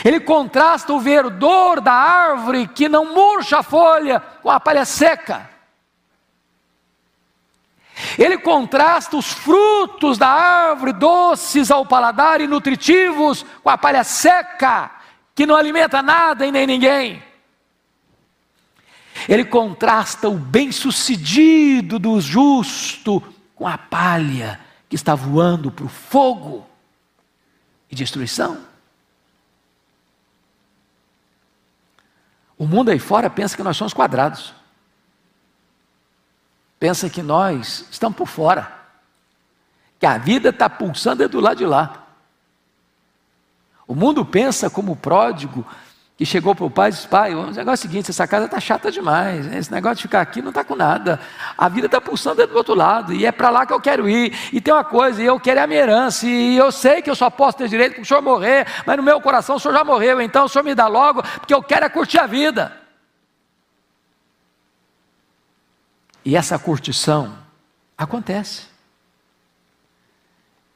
Ele 0.04 0.20
contrasta 0.20 0.92
o 0.92 1.00
verdor 1.00 1.80
da 1.80 1.92
árvore 1.92 2.68
que 2.68 2.88
não 2.88 3.12
murcha 3.12 3.58
a 3.58 3.62
folha 3.64 4.20
com 4.20 4.48
a 4.48 4.60
palha 4.60 4.84
seca. 4.84 5.50
Ele 8.16 8.38
contrasta 8.38 9.16
os 9.16 9.32
frutos 9.32 10.18
da 10.18 10.28
árvore 10.28 10.92
doces 10.92 11.68
ao 11.70 11.84
paladar 11.84 12.40
e 12.40 12.46
nutritivos 12.46 13.44
com 13.62 13.70
a 13.70 13.76
palha 13.76 14.04
seca, 14.04 14.90
que 15.34 15.46
não 15.46 15.56
alimenta 15.56 16.02
nada 16.02 16.46
e 16.46 16.52
nem 16.52 16.66
ninguém. 16.66 17.22
Ele 19.28 19.44
contrasta 19.44 20.28
o 20.28 20.36
bem-sucedido 20.36 21.98
do 21.98 22.20
justo 22.20 23.22
com 23.54 23.66
a 23.66 23.78
palha 23.78 24.60
que 24.88 24.96
está 24.96 25.14
voando 25.14 25.70
para 25.70 25.84
o 25.84 25.88
fogo 25.88 26.66
e 27.90 27.94
destruição. 27.94 28.64
O 32.56 32.66
mundo 32.66 32.90
aí 32.90 32.98
fora 32.98 33.28
pensa 33.28 33.56
que 33.56 33.62
nós 33.62 33.76
somos 33.76 33.94
quadrados. 33.94 34.54
Pensa 36.78 37.08
que 37.08 37.22
nós 37.22 37.86
estamos 37.90 38.16
por 38.16 38.28
fora. 38.28 38.72
Que 39.98 40.06
a 40.06 40.18
vida 40.18 40.50
está 40.50 40.68
pulsando 40.68 41.22
é 41.22 41.28
do 41.28 41.40
lado 41.40 41.56
de 41.58 41.66
lá. 41.66 42.03
O 43.86 43.94
mundo 43.94 44.24
pensa 44.24 44.70
como 44.70 44.92
o 44.92 44.96
pródigo 44.96 45.64
que 46.16 46.24
chegou 46.24 46.54
para 46.54 46.64
o 46.64 46.70
pai 46.70 46.90
e 46.90 46.92
disse: 46.92 47.08
Pai, 47.08 47.34
o 47.34 47.50
negócio 47.50 47.70
é 47.70 47.72
o 47.72 47.76
seguinte: 47.76 48.10
essa 48.10 48.26
casa 48.26 48.46
está 48.46 48.60
chata 48.60 48.90
demais, 48.90 49.52
esse 49.52 49.70
negócio 49.70 49.96
de 49.96 50.02
ficar 50.02 50.20
aqui 50.20 50.40
não 50.40 50.50
está 50.50 50.64
com 50.64 50.76
nada. 50.76 51.20
A 51.58 51.68
vida 51.68 51.86
está 51.86 52.00
pulsando 52.00 52.46
do 52.46 52.56
outro 52.56 52.74
lado, 52.74 53.12
e 53.12 53.26
é 53.26 53.32
para 53.32 53.50
lá 53.50 53.66
que 53.66 53.72
eu 53.72 53.80
quero 53.80 54.08
ir. 54.08 54.32
E 54.52 54.60
tem 54.60 54.72
uma 54.72 54.84
coisa, 54.84 55.22
e 55.22 55.26
eu 55.26 55.38
quero 55.40 55.60
a 55.60 55.66
minha 55.66 55.80
herança, 55.80 56.26
e 56.26 56.56
eu 56.56 56.70
sei 56.70 57.02
que 57.02 57.10
eu 57.10 57.16
só 57.16 57.28
posso 57.28 57.58
ter 57.58 57.68
direito 57.68 57.94
para 57.94 58.02
o 58.02 58.06
senhor 58.06 58.22
morrer, 58.22 58.66
mas 58.86 58.96
no 58.96 59.02
meu 59.02 59.20
coração 59.20 59.56
o 59.56 59.60
senhor 59.60 59.74
já 59.74 59.84
morreu, 59.84 60.20
então 60.20 60.44
o 60.44 60.48
senhor 60.48 60.64
me 60.64 60.74
dá 60.74 60.86
logo, 60.86 61.22
porque 61.22 61.52
eu 61.52 61.62
quero 61.62 61.84
é 61.84 61.88
curtir 61.88 62.18
a 62.18 62.26
vida. 62.26 62.72
E 66.24 66.36
essa 66.36 66.58
curtição 66.58 67.36
acontece. 67.98 68.73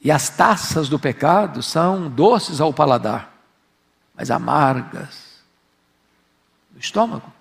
E 0.01 0.11
as 0.11 0.29
taças 0.29 0.89
do 0.89 0.99
pecado 0.99 1.63
são 1.63 2.09
doces 2.09 2.61
ao 2.61 2.73
paladar, 2.73 3.33
mas 4.15 4.31
amargas 4.31 5.43
do 6.71 6.79
estômago. 6.79 7.33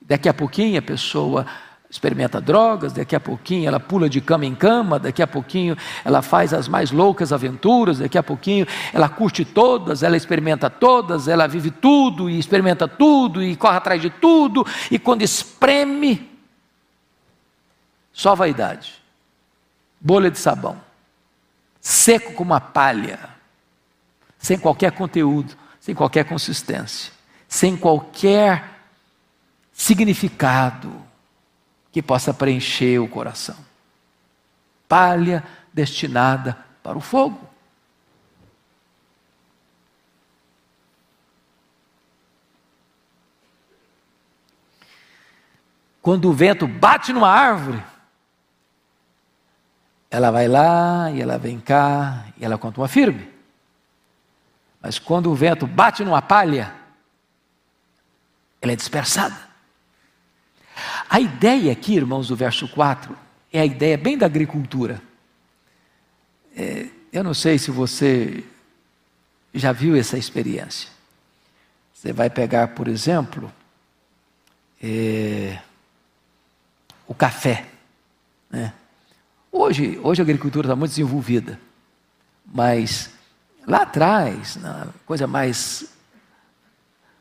Daqui 0.00 0.28
a 0.28 0.34
pouquinho 0.34 0.78
a 0.78 0.82
pessoa 0.82 1.46
experimenta 1.90 2.40
drogas, 2.40 2.92
daqui 2.92 3.16
a 3.16 3.20
pouquinho 3.20 3.66
ela 3.66 3.80
pula 3.80 4.08
de 4.08 4.20
cama 4.20 4.44
em 4.44 4.54
cama, 4.54 4.98
daqui 4.98 5.22
a 5.22 5.26
pouquinho 5.26 5.76
ela 6.04 6.20
faz 6.20 6.52
as 6.52 6.68
mais 6.68 6.90
loucas 6.90 7.32
aventuras, 7.32 7.98
daqui 7.98 8.18
a 8.18 8.22
pouquinho 8.22 8.66
ela 8.92 9.08
curte 9.08 9.44
todas, 9.44 10.02
ela 10.02 10.16
experimenta 10.16 10.68
todas, 10.68 11.28
ela 11.28 11.46
vive 11.46 11.70
tudo 11.70 12.28
e 12.28 12.38
experimenta 12.38 12.86
tudo 12.86 13.42
e 13.42 13.56
corre 13.56 13.76
atrás 13.76 14.02
de 14.02 14.10
tudo, 14.10 14.66
e 14.90 14.98
quando 14.98 15.22
espreme, 15.22 16.30
só 18.12 18.34
vaidade, 18.34 19.02
bolha 20.00 20.30
de 20.30 20.38
sabão, 20.38 20.87
seco 21.80 22.32
como 22.34 22.52
uma 22.52 22.60
palha, 22.60 23.30
sem 24.38 24.58
qualquer 24.58 24.92
conteúdo, 24.92 25.56
sem 25.80 25.94
qualquer 25.94 26.24
consistência 26.24 27.18
sem 27.48 27.74
qualquer 27.76 28.78
significado 29.72 31.02
que 31.90 32.02
possa 32.02 32.34
preencher 32.34 32.98
o 33.00 33.08
coração. 33.08 33.56
Palha 34.86 35.42
destinada 35.72 36.58
para 36.82 36.98
o 36.98 37.00
fogo. 37.00 37.48
Quando 46.02 46.30
o 46.30 46.32
vento 46.32 46.66
bate 46.66 47.12
numa 47.12 47.28
árvore, 47.28 47.82
ela 50.10 50.30
vai 50.30 50.48
lá 50.48 51.10
e 51.10 51.20
ela 51.20 51.38
vem 51.38 51.60
cá 51.60 52.26
e 52.38 52.44
ela 52.44 52.56
continua 52.56 52.88
firme. 52.88 53.28
Mas 54.80 54.98
quando 54.98 55.30
o 55.30 55.34
vento 55.34 55.66
bate 55.66 56.04
numa 56.04 56.22
palha, 56.22 56.74
ela 58.60 58.72
é 58.72 58.76
dispersada. 58.76 59.48
A 61.08 61.20
ideia 61.20 61.72
aqui, 61.72 61.96
irmãos, 61.96 62.28
do 62.28 62.36
verso 62.36 62.68
4, 62.68 63.16
é 63.52 63.60
a 63.60 63.66
ideia 63.66 63.96
bem 63.96 64.16
da 64.16 64.26
agricultura. 64.26 65.02
É, 66.56 66.88
eu 67.12 67.24
não 67.24 67.34
sei 67.34 67.58
se 67.58 67.70
você 67.70 68.44
já 69.52 69.72
viu 69.72 69.96
essa 69.96 70.16
experiência. 70.16 70.90
Você 71.92 72.12
vai 72.12 72.30
pegar, 72.30 72.68
por 72.68 72.86
exemplo, 72.86 73.52
é, 74.80 75.58
o 77.06 77.14
café. 77.14 77.66
Né? 78.50 78.72
Hoje, 79.50 79.98
hoje 80.02 80.20
a 80.20 80.24
agricultura 80.24 80.66
está 80.66 80.76
muito 80.76 80.90
desenvolvida, 80.90 81.58
mas 82.44 83.10
lá 83.66 83.82
atrás, 83.82 84.56
na 84.56 84.88
coisa 85.06 85.26
mais 85.26 85.90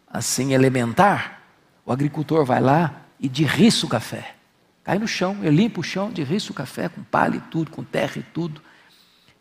assim 0.09 0.53
elementar, 0.53 1.41
o 1.85 1.91
agricultor 1.91 2.45
vai 2.45 2.59
lá 2.59 3.01
e 3.17 3.29
derriça 3.29 3.85
o 3.85 3.89
café. 3.89 4.35
Cai 4.83 4.99
no 4.99 5.07
chão, 5.07 5.37
ele 5.41 5.55
limpa 5.55 5.79
o 5.79 5.83
chão, 5.83 6.11
derriça 6.11 6.51
o 6.51 6.55
café 6.55 6.89
com 6.89 7.01
palha 7.01 7.37
e 7.37 7.41
tudo, 7.41 7.71
com 7.71 7.83
terra 7.83 8.17
e 8.17 8.23
tudo. 8.23 8.61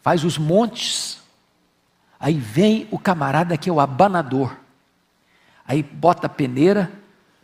Faz 0.00 0.22
os 0.24 0.38
montes. 0.38 1.20
Aí 2.18 2.34
vem 2.34 2.86
o 2.90 2.98
camarada 2.98 3.56
que 3.56 3.68
é 3.68 3.72
o 3.72 3.80
abanador. 3.80 4.56
Aí 5.66 5.82
bota 5.82 6.28
a 6.28 6.30
peneira, 6.30 6.90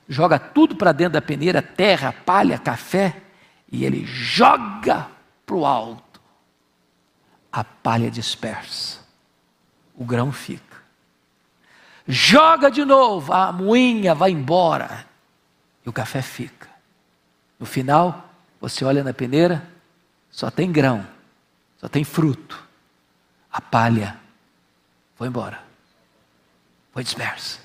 joga 0.08 0.38
tudo 0.38 0.76
para 0.76 0.92
dentro 0.92 1.14
da 1.14 1.22
peneira, 1.22 1.60
terra, 1.60 2.12
palha, 2.12 2.58
café, 2.58 3.22
e 3.70 3.84
ele 3.84 4.04
joga 4.04 5.08
para 5.52 5.56
o 5.56 5.66
alto. 5.66 6.20
A 7.50 7.62
palha 7.62 8.10
dispersa, 8.10 9.00
o 9.94 10.04
grão 10.04 10.32
fica 10.32 10.72
joga 12.06 12.70
de 12.70 12.84
novo, 12.84 13.32
a 13.32 13.52
moinha 13.52 14.14
vai 14.14 14.30
embora 14.30 15.06
e 15.84 15.88
o 15.88 15.92
café 15.92 16.22
fica. 16.22 16.68
No 17.58 17.66
final, 17.66 18.30
você 18.60 18.84
olha 18.84 19.04
na 19.04 19.12
peneira, 19.12 19.66
só 20.30 20.50
tem 20.50 20.70
grão, 20.70 21.06
só 21.78 21.88
tem 21.88 22.04
fruto. 22.04 22.62
A 23.50 23.60
palha 23.60 24.18
foi 25.16 25.28
embora, 25.28 25.62
foi 26.92 27.04
dispersa. 27.04 27.60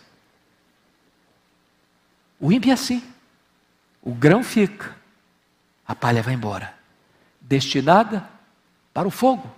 O 2.40 2.52
ímpio 2.52 2.70
é 2.70 2.74
assim: 2.74 3.04
o 4.02 4.14
grão 4.14 4.44
fica, 4.44 4.96
a 5.88 5.96
palha 5.96 6.22
vai 6.22 6.34
embora, 6.34 6.77
destinada 7.48 8.28
para 8.94 9.08
o 9.08 9.12
fogo. 9.12 9.50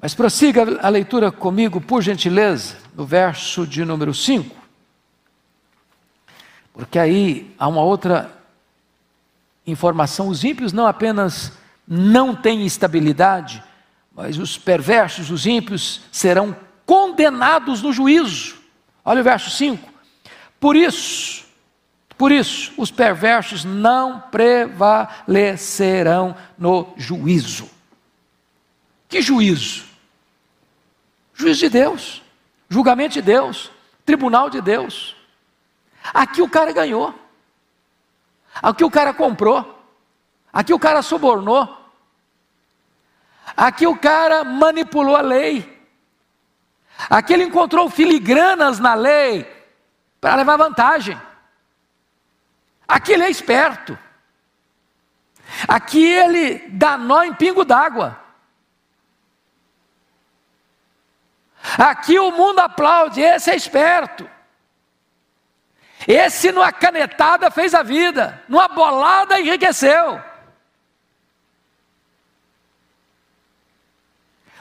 Mas 0.00 0.14
prossiga 0.14 0.80
a 0.84 0.88
leitura 0.88 1.30
comigo, 1.30 1.80
por 1.80 2.02
gentileza, 2.02 2.76
no 2.94 3.06
verso 3.06 3.66
de 3.66 3.84
número 3.84 4.12
5. 4.12 4.54
Porque 6.72 6.98
aí 6.98 7.54
há 7.58 7.68
uma 7.68 7.82
outra 7.82 8.36
informação: 9.66 10.28
os 10.28 10.42
ímpios 10.42 10.72
não 10.72 10.86
apenas 10.86 11.52
não 11.86 12.34
têm 12.34 12.66
estabilidade, 12.66 13.62
mas 14.12 14.38
os 14.38 14.58
perversos, 14.58 15.30
os 15.30 15.46
ímpios, 15.46 16.00
serão 16.10 16.56
condenados 16.84 17.80
no 17.80 17.92
juízo. 17.92 18.56
Olha 19.04 19.20
o 19.20 19.24
verso 19.24 19.50
5. 19.50 19.88
Por 20.58 20.76
isso, 20.76 21.44
Por 22.22 22.30
isso, 22.30 22.72
os 22.76 22.88
perversos 22.88 23.64
não 23.64 24.20
prevalecerão 24.20 26.36
no 26.56 26.94
juízo. 26.96 27.68
Que 29.08 29.20
juízo? 29.20 29.86
Juízo 31.34 31.58
de 31.58 31.68
Deus, 31.68 32.22
julgamento 32.68 33.14
de 33.14 33.22
Deus, 33.22 33.72
tribunal 34.06 34.48
de 34.48 34.60
Deus. 34.60 35.16
Aqui 36.14 36.40
o 36.40 36.48
cara 36.48 36.70
ganhou, 36.70 37.12
aqui 38.54 38.84
o 38.84 38.90
cara 38.90 39.12
comprou, 39.12 39.82
aqui 40.52 40.72
o 40.72 40.78
cara 40.78 41.02
subornou, 41.02 41.76
aqui 43.56 43.84
o 43.84 43.98
cara 43.98 44.44
manipulou 44.44 45.16
a 45.16 45.22
lei, 45.22 45.84
aqui 47.10 47.32
ele 47.32 47.42
encontrou 47.42 47.90
filigranas 47.90 48.78
na 48.78 48.94
lei 48.94 49.44
para 50.20 50.36
levar 50.36 50.56
vantagem. 50.56 51.20
Aqui 52.92 53.12
ele 53.12 53.24
é 53.24 53.30
esperto. 53.30 53.98
Aqui 55.66 56.04
ele 56.04 56.68
dá 56.68 56.98
nó 56.98 57.22
em 57.22 57.32
pingo 57.32 57.64
d'água. 57.64 58.20
Aqui 61.78 62.18
o 62.18 62.30
mundo 62.30 62.58
aplaude, 62.58 63.22
esse 63.22 63.50
é 63.50 63.56
esperto. 63.56 64.28
Esse 66.06 66.52
numa 66.52 66.70
canetada 66.70 67.50
fez 67.50 67.72
a 67.72 67.82
vida, 67.82 68.44
numa 68.46 68.68
bolada 68.68 69.40
enriqueceu. 69.40 70.22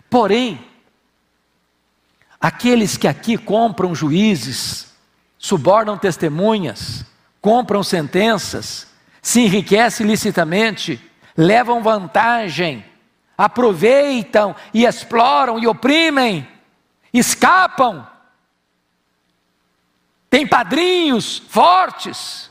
Porém, 0.09 0.65
aqueles 2.39 2.95
que 2.95 3.09
aqui 3.09 3.37
compram 3.37 3.93
juízes, 3.93 4.95
subornam 5.37 5.97
testemunhas, 5.97 7.10
compram 7.41 7.83
sentenças, 7.83 8.87
se 9.21 9.41
enriquecem 9.41 10.05
ilicitamente, 10.05 11.01
levam 11.35 11.81
vantagem, 11.81 12.85
aproveitam 13.37 14.55
e 14.73 14.85
exploram 14.85 15.57
e 15.57 15.65
oprimem, 15.65 16.47
escapam, 17.11 18.07
têm 20.29 20.45
padrinhos 20.45 21.39
fortes. 21.49 22.49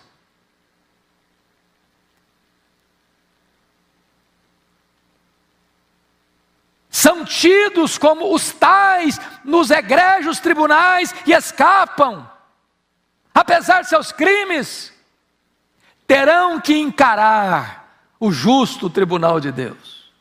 São 6.90 7.24
tidos 7.24 7.96
como 7.96 8.34
os 8.34 8.50
tais 8.52 9.18
nos 9.44 9.70
egrégios 9.70 10.40
tribunais 10.40 11.14
e 11.24 11.32
escapam 11.32 12.28
apesar 13.40 13.80
de 13.80 13.88
seus 13.88 14.12
crimes, 14.12 14.92
terão 16.06 16.60
que 16.60 16.76
encarar 16.76 18.04
o 18.20 18.30
justo 18.30 18.90
tribunal 18.90 19.40
de 19.40 19.50
Deus. 19.50 20.12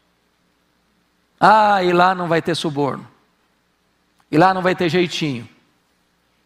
Ah, 1.38 1.84
e 1.84 1.91
lá 1.91 2.15
não 2.15 2.30
vai 2.30 2.41
ter 2.41 2.55
suborno, 2.55 3.05
e 4.32 4.38
lá 4.38 4.53
não 4.53 4.61
vai 4.61 4.74
ter 4.74 4.88
jeitinho, 4.88 5.47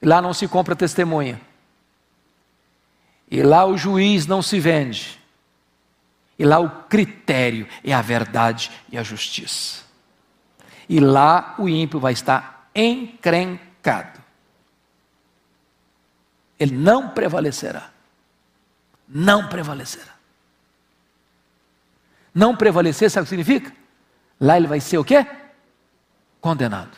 e 0.01 0.05
lá 0.05 0.19
não 0.19 0.33
se 0.33 0.47
compra 0.47 0.75
testemunha, 0.75 1.39
e 3.29 3.43
lá 3.43 3.65
o 3.65 3.77
juiz 3.77 4.25
não 4.25 4.41
se 4.41 4.59
vende, 4.59 5.21
e 6.39 6.43
lá 6.43 6.57
o 6.57 6.69
critério 6.85 7.67
é 7.83 7.93
a 7.93 8.01
verdade 8.01 8.71
e 8.91 8.97
a 8.97 9.03
justiça, 9.03 9.83
e 10.89 10.99
lá 10.99 11.53
o 11.59 11.69
ímpio 11.69 11.99
vai 11.99 12.13
estar 12.13 12.67
encrencado 12.73 14.22
ele 16.59 16.75
não 16.75 17.09
prevalecerá. 17.09 17.89
Não 19.07 19.47
prevalecerá. 19.47 20.13
Não 22.33 22.55
prevalecer, 22.55 23.11
sabe 23.11 23.23
o 23.23 23.25
que 23.25 23.29
significa? 23.29 23.71
Lá 24.39 24.57
ele 24.57 24.67
vai 24.67 24.79
ser 24.79 24.97
o 24.97 25.03
quê? 25.03 25.25
Condenado. 26.41 26.97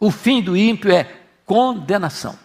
O 0.00 0.10
fim 0.10 0.42
do 0.42 0.56
ímpio 0.56 0.90
é 0.90 1.04
condenação. 1.44 2.38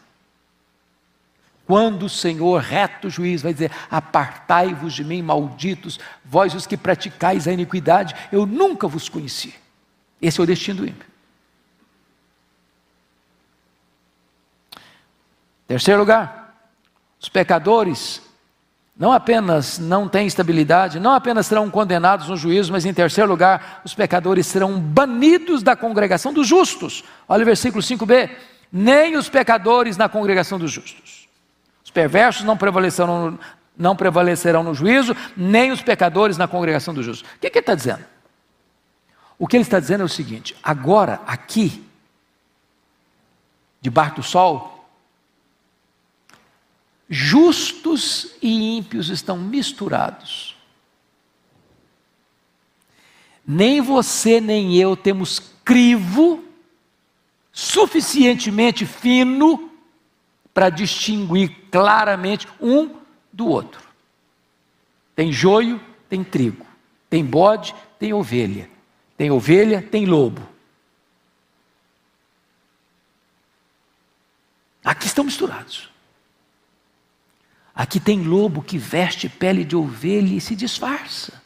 Quando 1.66 2.08
o 2.08 2.10
Senhor, 2.10 2.62
reto 2.62 3.10
juiz, 3.10 3.42
vai 3.42 3.54
dizer: 3.54 3.72
Apartai-vos 3.90 4.94
de 4.94 5.04
mim, 5.04 5.22
malditos, 5.22 6.00
vós 6.26 6.54
os 6.54 6.68
que 6.68 6.76
praticais 6.76 7.48
a 7.48 7.54
iniquidade, 7.54 8.16
eu 8.32 8.46
nunca 8.46 8.88
vos 8.88 9.08
conheci. 9.08 9.56
Esse 10.22 10.40
é 10.40 10.44
o 10.44 10.48
destino 10.48 10.82
do 10.82 10.88
ímpio. 10.88 11.13
Terceiro 15.74 16.02
lugar, 16.02 16.54
os 17.20 17.28
pecadores 17.30 18.22
não 18.96 19.12
apenas 19.12 19.80
não 19.80 20.08
têm 20.08 20.28
estabilidade, 20.28 21.00
não 21.00 21.14
apenas 21.14 21.48
serão 21.48 21.68
condenados 21.68 22.28
no 22.28 22.38
juízo, 22.38 22.72
mas 22.72 22.86
em 22.86 22.94
terceiro 22.94 23.28
lugar, 23.28 23.82
os 23.84 23.96
pecadores 23.96 24.46
serão 24.46 24.80
banidos 24.80 25.64
da 25.64 25.76
congregação 25.76 26.32
dos 26.32 26.48
justos. 26.48 27.04
Olha 27.28 27.42
o 27.42 27.46
versículo 27.46 27.82
5b: 27.82 28.30
nem 28.72 29.18
os 29.18 29.30
pecadores 29.30 29.98
na 29.98 30.08
congregação 30.08 30.60
dos 30.60 30.72
justos. 30.72 31.28
Os 31.84 31.90
perversos 31.90 32.44
não 32.44 32.56
prevalecerão, 32.56 33.40
não 33.76 33.96
prevalecerão 33.96 34.62
no 34.62 34.76
juízo, 34.76 35.18
nem 35.36 35.72
os 35.72 35.82
pecadores 35.82 36.38
na 36.38 36.48
congregação 36.48 36.94
dos 36.94 37.04
justos. 37.04 37.28
O 37.36 37.40
que, 37.40 37.50
que 37.50 37.58
ele 37.58 37.64
está 37.64 37.74
dizendo? 37.74 38.06
O 39.40 39.48
que 39.48 39.58
ele 39.58 39.64
está 39.64 39.80
dizendo 39.80 40.02
é 40.02 40.06
o 40.06 40.08
seguinte: 40.08 40.56
agora, 40.62 41.20
aqui, 41.26 41.84
debaixo 43.82 44.18
do 44.18 44.24
sol, 44.24 44.73
justos 47.14 48.36
e 48.42 48.78
ímpios 48.78 49.10
estão 49.10 49.38
misturados. 49.38 50.56
Nem 53.46 53.82
você 53.82 54.42
nem 54.42 54.76
eu 54.76 54.98
temos 54.98 55.40
crivo 55.64 56.44
suficientemente 57.52 58.86
fino 58.86 59.72
para 60.54 60.70
distinguir 60.70 61.56
claramente 61.70 62.48
um 62.60 62.96
do 63.32 63.48
outro. 63.48 63.82
Tem 65.16 65.32
joio, 65.32 65.80
tem 66.10 66.24
trigo. 66.24 66.66
Tem 67.10 67.24
bode, 67.24 67.76
tem 68.00 68.12
ovelha. 68.12 68.70
Tem 69.16 69.30
ovelha, 69.30 69.84
tem 69.84 70.08
lobo. 70.08 70.42
Aqui 74.84 75.06
estão 75.06 75.24
misturados. 75.24 75.93
Aqui 77.76 78.00
tem 78.00 78.24
lobo 78.24 78.62
que 78.62 78.78
veste 78.78 79.28
pele 79.28 79.64
de 79.64 79.76
ovelha 79.76 80.36
e 80.36 80.42
se 80.42 80.56
disfarça. 80.56 81.42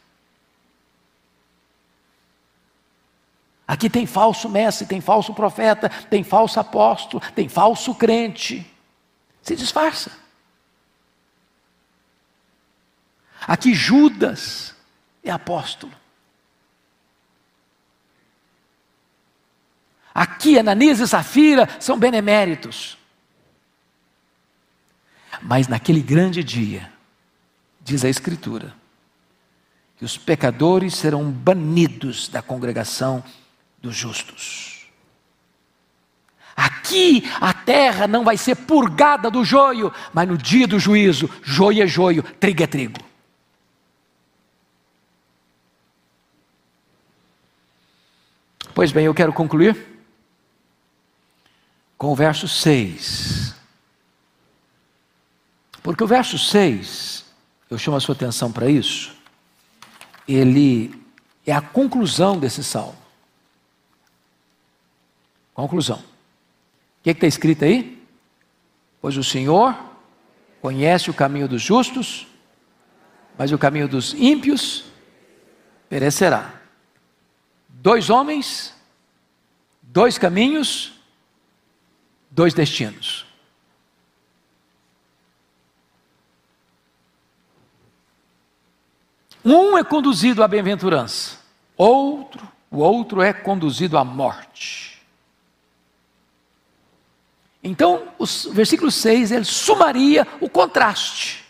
Aqui 3.67 3.89
tem 3.89 4.05
falso 4.05 4.49
mestre, 4.49 4.87
tem 4.87 5.01
falso 5.01 5.33
profeta, 5.33 5.89
tem 5.89 6.23
falso 6.23 6.59
apóstolo, 6.59 7.21
tem 7.35 7.49
falso 7.49 7.93
crente. 7.93 8.65
Se 9.41 9.55
disfarça. 9.55 10.11
Aqui 13.45 13.73
Judas 13.73 14.75
é 15.23 15.31
apóstolo. 15.31 15.93
Aqui 20.13 20.57
Ananias 20.57 20.99
e 20.99 21.07
Safira 21.07 21.69
são 21.79 21.99
beneméritos. 21.99 22.97
Mas 25.41 25.67
naquele 25.67 26.01
grande 26.01 26.43
dia, 26.43 26.91
diz 27.81 28.03
a 28.03 28.09
Escritura, 28.09 28.73
que 29.97 30.05
os 30.05 30.17
pecadores 30.17 30.95
serão 30.95 31.31
banidos 31.31 32.27
da 32.27 32.41
congregação 32.41 33.23
dos 33.81 33.95
justos. 33.95 34.87
Aqui 36.55 37.23
a 37.39 37.53
terra 37.53 38.07
não 38.07 38.23
vai 38.23 38.37
ser 38.37 38.55
purgada 38.55 39.29
do 39.29 39.45
joio, 39.45 39.93
mas 40.13 40.27
no 40.27 40.37
dia 40.37 40.67
do 40.67 40.79
juízo, 40.79 41.29
joio 41.43 41.83
é 41.83 41.87
joio, 41.87 42.23
trigo 42.23 42.63
é 42.63 42.67
trigo. 42.67 42.99
Pois 48.73 48.91
bem, 48.91 49.05
eu 49.05 49.13
quero 49.13 49.33
concluir 49.33 49.75
com 51.97 52.11
o 52.11 52.15
verso 52.15 52.47
6. 52.47 53.56
Porque 55.87 56.03
o 56.03 56.07
verso 56.07 56.37
6, 56.37 57.23
eu 57.69 57.77
chamo 57.77 57.95
a 57.95 58.01
sua 58.01 58.13
atenção 58.13 58.51
para 58.51 58.69
isso, 58.69 59.15
ele 60.27 61.01
é 61.45 61.53
a 61.53 61.61
conclusão 61.61 62.37
desse 62.37 62.61
salmo. 62.61 62.97
Conclusão. 65.53 65.99
O 65.99 67.03
que 67.03 67.11
está 67.11 67.25
escrito 67.25 67.63
aí? 67.63 68.05
Pois 68.99 69.15
o 69.15 69.23
Senhor 69.23 69.79
conhece 70.61 71.09
o 71.09 71.13
caminho 71.13 71.47
dos 71.47 71.61
justos, 71.61 72.27
mas 73.37 73.53
o 73.53 73.57
caminho 73.57 73.87
dos 73.87 74.13
ímpios 74.13 74.83
perecerá. 75.87 76.53
Dois 77.69 78.09
homens, 78.09 78.75
dois 79.81 80.17
caminhos, 80.17 80.99
dois 82.29 82.53
destinos. 82.53 83.16
Um 89.49 89.77
é 89.77 89.83
conduzido 89.83 90.43
à 90.43 90.47
bem-aventurança, 90.47 91.37
outro, 91.77 92.45
o 92.69 92.79
outro 92.79 93.21
é 93.21 93.31
conduzido 93.31 93.97
à 93.97 94.03
morte. 94.03 95.01
Então, 97.63 98.09
o 98.19 98.25
versículo 98.51 98.91
6, 98.91 99.31
ele 99.31 99.45
sumaria 99.45 100.27
o 100.41 100.49
contraste 100.49 101.45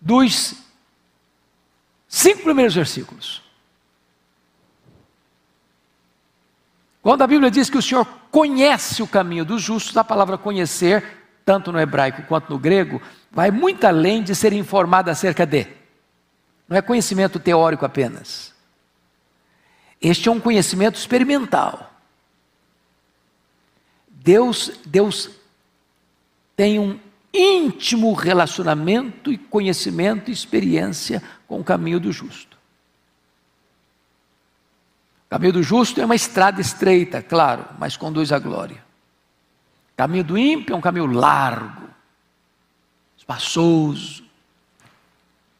dos 0.00 0.56
cinco 2.08 2.42
primeiros 2.42 2.74
versículos. 2.74 3.40
Quando 7.02 7.22
a 7.22 7.26
Bíblia 7.28 7.52
diz 7.52 7.70
que 7.70 7.78
o 7.78 7.82
Senhor 7.82 8.04
conhece 8.32 9.00
o 9.00 9.06
caminho 9.06 9.44
dos 9.44 9.62
justos, 9.62 9.96
a 9.96 10.02
palavra 10.02 10.36
conhecer, 10.36 11.18
tanto 11.44 11.70
no 11.70 11.78
hebraico 11.78 12.24
quanto 12.24 12.50
no 12.50 12.58
grego, 12.58 13.00
vai 13.30 13.52
muito 13.52 13.84
além 13.84 14.24
de 14.24 14.34
ser 14.34 14.52
informado 14.52 15.08
acerca 15.08 15.46
de. 15.46 15.83
Não 16.68 16.76
é 16.76 16.82
conhecimento 16.82 17.38
teórico 17.38 17.84
apenas. 17.84 18.54
Este 20.00 20.28
é 20.28 20.32
um 20.32 20.40
conhecimento 20.40 20.96
experimental. 20.96 21.92
Deus, 24.08 24.72
Deus 24.86 25.30
tem 26.56 26.78
um 26.78 26.98
íntimo 27.32 28.12
relacionamento 28.12 29.32
e 29.32 29.36
conhecimento 29.36 30.30
e 30.30 30.32
experiência 30.32 31.22
com 31.46 31.60
o 31.60 31.64
caminho 31.64 32.00
do 32.00 32.12
justo. 32.12 32.56
O 35.26 35.30
caminho 35.30 35.52
do 35.54 35.62
justo 35.62 36.00
é 36.00 36.04
uma 36.04 36.14
estrada 36.14 36.60
estreita, 36.60 37.22
claro, 37.22 37.66
mas 37.78 37.96
conduz 37.96 38.30
à 38.30 38.38
glória. 38.38 38.84
O 39.92 39.96
caminho 39.96 40.24
do 40.24 40.38
ímpio 40.38 40.74
é 40.74 40.76
um 40.76 40.80
caminho 40.80 41.06
largo, 41.06 41.88
espaçoso, 43.16 44.23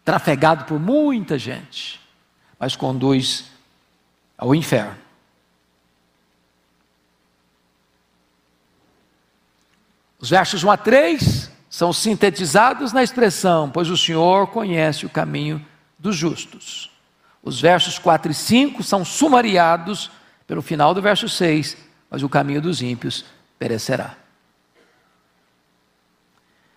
trafegado 0.05 0.64
por 0.64 0.78
muita 0.78 1.38
gente, 1.38 2.00
mas 2.59 2.76
conduz 2.76 3.46
ao 4.36 4.55
inferno. 4.55 4.96
Os 10.18 10.30
versos 10.30 10.62
1 10.62 10.70
a 10.70 10.76
3 10.76 11.50
são 11.68 11.92
sintetizados 11.92 12.92
na 12.92 13.02
expressão: 13.02 13.70
Pois 13.70 13.90
o 13.90 13.96
Senhor 13.96 14.46
conhece 14.48 15.05
o 15.07 15.11
caminho 15.11 15.64
dos 15.98 16.16
justos. 16.16 16.90
Os 17.42 17.61
versos 17.61 17.98
4 17.98 18.32
e 18.32 18.34
5 18.34 18.82
são 18.82 19.05
sumariados 19.05 20.11
pelo 20.46 20.62
final 20.62 20.94
do 20.94 21.02
verso 21.02 21.28
6, 21.28 21.76
mas 22.09 22.22
o 22.22 22.28
caminho 22.28 22.62
dos 22.62 22.80
ímpios 22.80 23.24
perecerá. 23.59 24.16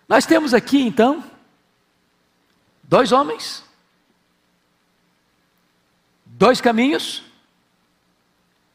Nós 0.10 0.26
temos 0.26 0.54
aqui 0.54 0.82
então 0.82 1.24
dois 2.88 3.12
homens, 3.12 3.64
dois 6.26 6.62
caminhos, 6.62 7.24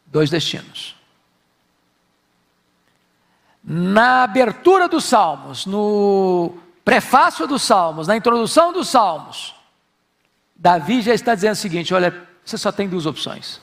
dois 0.07 0.29
destinos. 0.29 0.95
Na 3.65 4.25
abertura 4.25 4.89
dos 4.89 5.05
Salmos, 5.05 5.65
no 5.65 6.59
prefácio 6.85 7.47
dos 7.47 7.63
Salmos, 7.63 8.07
na 8.07 8.17
introdução 8.17 8.73
dos 8.73 8.89
Salmos, 8.89 9.55
Davi 10.55 11.01
já 11.01 11.15
está 11.15 11.35
dizendo 11.35 11.55
o 11.55 11.57
seguinte: 11.57 11.95
olha, 11.95 12.29
você 12.45 12.59
só 12.59 12.71
tem 12.71 12.89
duas 12.89 13.07
opções. 13.07 13.61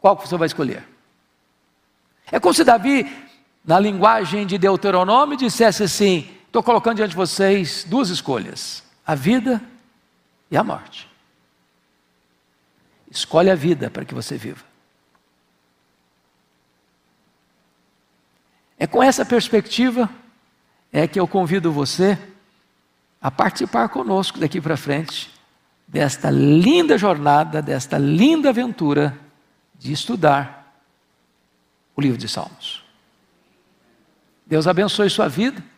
Qual 0.00 0.16
que 0.16 0.28
você 0.28 0.36
vai 0.36 0.46
escolher? 0.46 0.86
É 2.30 2.40
como 2.40 2.54
se 2.54 2.64
Davi, 2.64 3.10
na 3.64 3.78
linguagem 3.78 4.46
de 4.46 4.56
Deuteronômio, 4.56 5.36
dissesse 5.36 5.82
assim: 5.82 6.28
estou 6.54 6.62
colocando 6.62 6.98
diante 6.98 7.10
de 7.10 7.16
vocês 7.16 7.82
duas 7.82 8.10
escolhas: 8.10 8.84
a 9.04 9.16
vida 9.16 9.60
e 10.48 10.56
a 10.56 10.62
morte. 10.62 11.10
Escolhe 13.10 13.50
a 13.50 13.56
vida 13.56 13.90
para 13.90 14.04
que 14.04 14.14
você 14.14 14.36
viva. 14.36 14.64
É 18.78 18.86
com 18.86 19.02
essa 19.02 19.24
perspectiva 19.24 20.08
é 20.92 21.08
que 21.08 21.18
eu 21.18 21.26
convido 21.26 21.72
você 21.72 22.16
a 23.20 23.32
participar 23.32 23.88
conosco 23.88 24.38
daqui 24.38 24.60
para 24.60 24.76
frente 24.76 25.32
desta 25.88 26.30
linda 26.30 26.96
jornada, 26.96 27.60
desta 27.60 27.98
linda 27.98 28.50
aventura 28.50 29.18
de 29.76 29.92
estudar 29.92 30.72
o 31.96 32.00
livro 32.00 32.18
de 32.18 32.28
Salmos. 32.28 32.84
Deus 34.46 34.68
abençoe 34.68 35.10
sua 35.10 35.28
vida, 35.28 35.73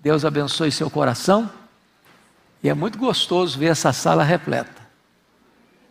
Deus 0.00 0.24
abençoe 0.24 0.72
seu 0.72 0.90
coração, 0.90 1.50
e 2.62 2.68
é 2.68 2.74
muito 2.74 2.98
gostoso 2.98 3.58
ver 3.58 3.66
essa 3.66 3.92
sala 3.92 4.24
repleta, 4.24 4.80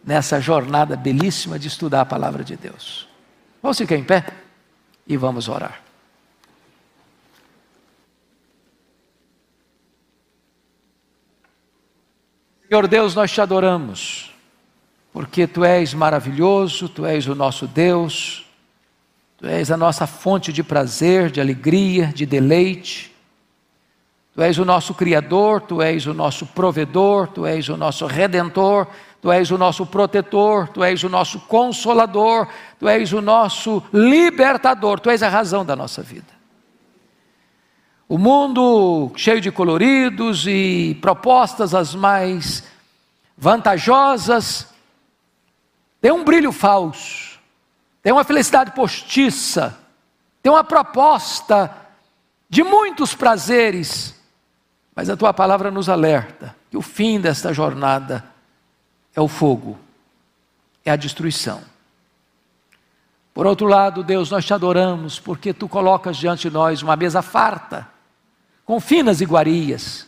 nessa 0.03 0.39
jornada 0.41 0.95
belíssima 0.95 1.59
de 1.59 1.67
estudar 1.67 2.01
a 2.01 2.05
palavra 2.05 2.43
de 2.43 2.55
Deus. 2.55 3.07
Vamos 3.61 3.77
ficar 3.77 3.95
em 3.95 4.03
pé 4.03 4.25
e 5.07 5.15
vamos 5.15 5.47
orar. 5.47 5.81
Senhor 12.67 12.87
Deus, 12.87 13.15
nós 13.15 13.31
te 13.31 13.41
adoramos, 13.41 14.31
porque 15.11 15.47
tu 15.47 15.65
és 15.65 15.93
maravilhoso, 15.93 16.87
tu 16.87 17.03
és 17.03 17.27
o 17.27 17.33
nosso 17.33 17.67
Deus, 17.67 18.45
tu 19.37 19.47
és 19.47 19.71
a 19.71 19.77
nossa 19.77 20.05
fonte 20.05 20.53
de 20.53 20.63
prazer, 20.63 21.31
de 21.31 21.41
alegria, 21.41 22.07
de 22.07 22.27
deleite. 22.27 23.08
Tu 24.39 24.43
és 24.43 24.57
o 24.57 24.63
nosso 24.63 24.93
Criador, 24.93 25.59
tu 25.59 25.81
és 25.81 26.05
o 26.07 26.13
nosso 26.13 26.45
provedor, 26.45 27.27
tu 27.27 27.45
és 27.45 27.67
o 27.67 27.75
nosso 27.75 28.05
redentor, 28.05 28.87
tu 29.21 29.29
és 29.29 29.51
o 29.51 29.57
nosso 29.57 29.85
protetor, 29.85 30.69
tu 30.69 30.81
és 30.81 31.03
o 31.03 31.09
nosso 31.09 31.41
consolador, 31.41 32.47
tu 32.79 32.87
és 32.87 33.11
o 33.11 33.21
nosso 33.21 33.83
libertador, 33.91 35.01
tu 35.01 35.09
és 35.09 35.21
a 35.21 35.27
razão 35.27 35.65
da 35.65 35.75
nossa 35.75 36.01
vida. 36.01 36.31
O 38.07 38.17
mundo 38.17 39.11
cheio 39.13 39.41
de 39.41 39.51
coloridos 39.51 40.47
e 40.47 40.97
propostas 41.01 41.75
as 41.75 41.93
mais 41.93 42.63
vantajosas, 43.37 44.73
tem 45.99 46.13
um 46.13 46.23
brilho 46.23 46.53
falso, 46.53 47.37
tem 48.01 48.13
uma 48.13 48.23
felicidade 48.23 48.71
postiça, 48.71 49.77
tem 50.41 50.49
uma 50.49 50.63
proposta 50.63 51.75
de 52.49 52.63
muitos 52.63 53.13
prazeres, 53.13 54.17
mas 54.99 55.09
a 55.09 55.15
tua 55.15 55.33
palavra 55.33 55.71
nos 55.71 55.87
alerta 55.87 56.53
que 56.69 56.75
o 56.75 56.81
fim 56.81 57.21
desta 57.21 57.53
jornada 57.53 58.21
é 59.15 59.21
o 59.21 59.29
fogo, 59.29 59.79
é 60.83 60.91
a 60.91 60.97
destruição. 60.97 61.61
Por 63.33 63.47
outro 63.47 63.65
lado, 63.65 64.03
Deus, 64.03 64.29
nós 64.29 64.43
te 64.43 64.53
adoramos 64.53 65.17
porque 65.17 65.53
tu 65.53 65.69
colocas 65.69 66.17
diante 66.17 66.49
de 66.49 66.53
nós 66.53 66.81
uma 66.81 66.97
mesa 66.97 67.21
farta 67.21 67.87
com 68.65 68.77
finas 68.81 69.21
iguarias, 69.21 70.05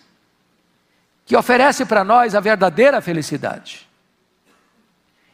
que 1.25 1.37
oferece 1.37 1.85
para 1.85 2.03
nós 2.03 2.35
a 2.35 2.41
verdadeira 2.41 2.99
felicidade. 2.99 3.87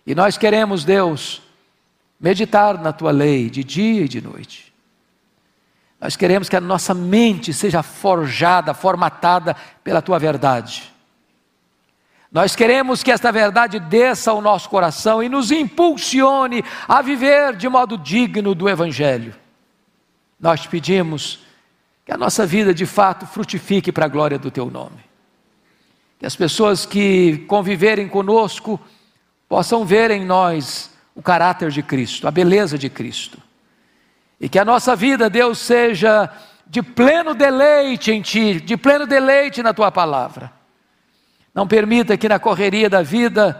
E 0.05 0.13
nós 0.13 0.37
queremos, 0.37 0.85
Deus, 0.85 1.41
meditar 2.19 2.79
na 2.79 2.93
tua 2.93 3.09
lei 3.09 3.49
de 3.49 3.63
dia 3.63 4.03
e 4.03 4.07
de 4.07 4.21
noite. 4.21 4.66
Nós 5.99 6.15
queremos 6.15 6.47
que 6.47 6.55
a 6.55 6.61
nossa 6.61 6.93
mente 6.93 7.51
seja 7.51 7.81
forjada, 7.81 8.73
formatada 8.73 9.55
pela 9.83 10.01
tua 10.01 10.19
verdade. 10.19 10.93
Nós 12.31 12.55
queremos 12.55 13.01
que 13.01 13.11
esta 13.11 13.31
verdade 13.31 13.79
desça 13.79 14.31
ao 14.31 14.41
nosso 14.41 14.69
coração 14.69 15.23
e 15.23 15.29
nos 15.29 15.49
impulsione 15.49 16.63
a 16.87 17.01
viver 17.01 17.55
de 17.55 17.67
modo 17.67 17.97
digno 17.97 18.53
do 18.53 18.69
Evangelho. 18.69 19.33
Nós 20.39 20.61
te 20.61 20.67
pedimos 20.67 21.39
que 22.05 22.11
a 22.11 22.17
nossa 22.17 22.45
vida 22.45 22.73
de 22.73 22.85
fato 22.85 23.25
frutifique 23.25 23.91
para 23.91 24.05
a 24.05 24.09
glória 24.09 24.37
do 24.37 24.51
teu 24.51 24.69
nome. 24.69 24.99
Que 26.19 26.25
as 26.25 26.35
pessoas 26.35 26.85
que 26.85 27.39
conviverem 27.47 28.07
conosco 28.07 28.79
possam 29.47 29.85
ver 29.85 30.11
em 30.11 30.25
nós 30.25 30.91
o 31.15 31.21
caráter 31.21 31.71
de 31.71 31.81
Cristo, 31.81 32.27
a 32.27 32.31
beleza 32.31 32.77
de 32.77 32.89
Cristo. 32.89 33.41
E 34.39 34.47
que 34.47 34.59
a 34.59 34.65
nossa 34.65 34.95
vida, 34.95 35.29
Deus, 35.29 35.57
seja 35.57 36.29
de 36.65 36.81
pleno 36.81 37.33
deleite 37.33 38.11
em 38.11 38.21
Ti, 38.21 38.59
de 38.59 38.77
pleno 38.77 39.07
deleite 39.07 39.63
na 39.63 39.73
Tua 39.73 39.91
palavra. 39.91 40.51
Não 41.53 41.67
permita 41.67 42.17
que 42.17 42.29
na 42.29 42.37
correria 42.37 42.89
da 42.89 43.01
vida 43.01 43.59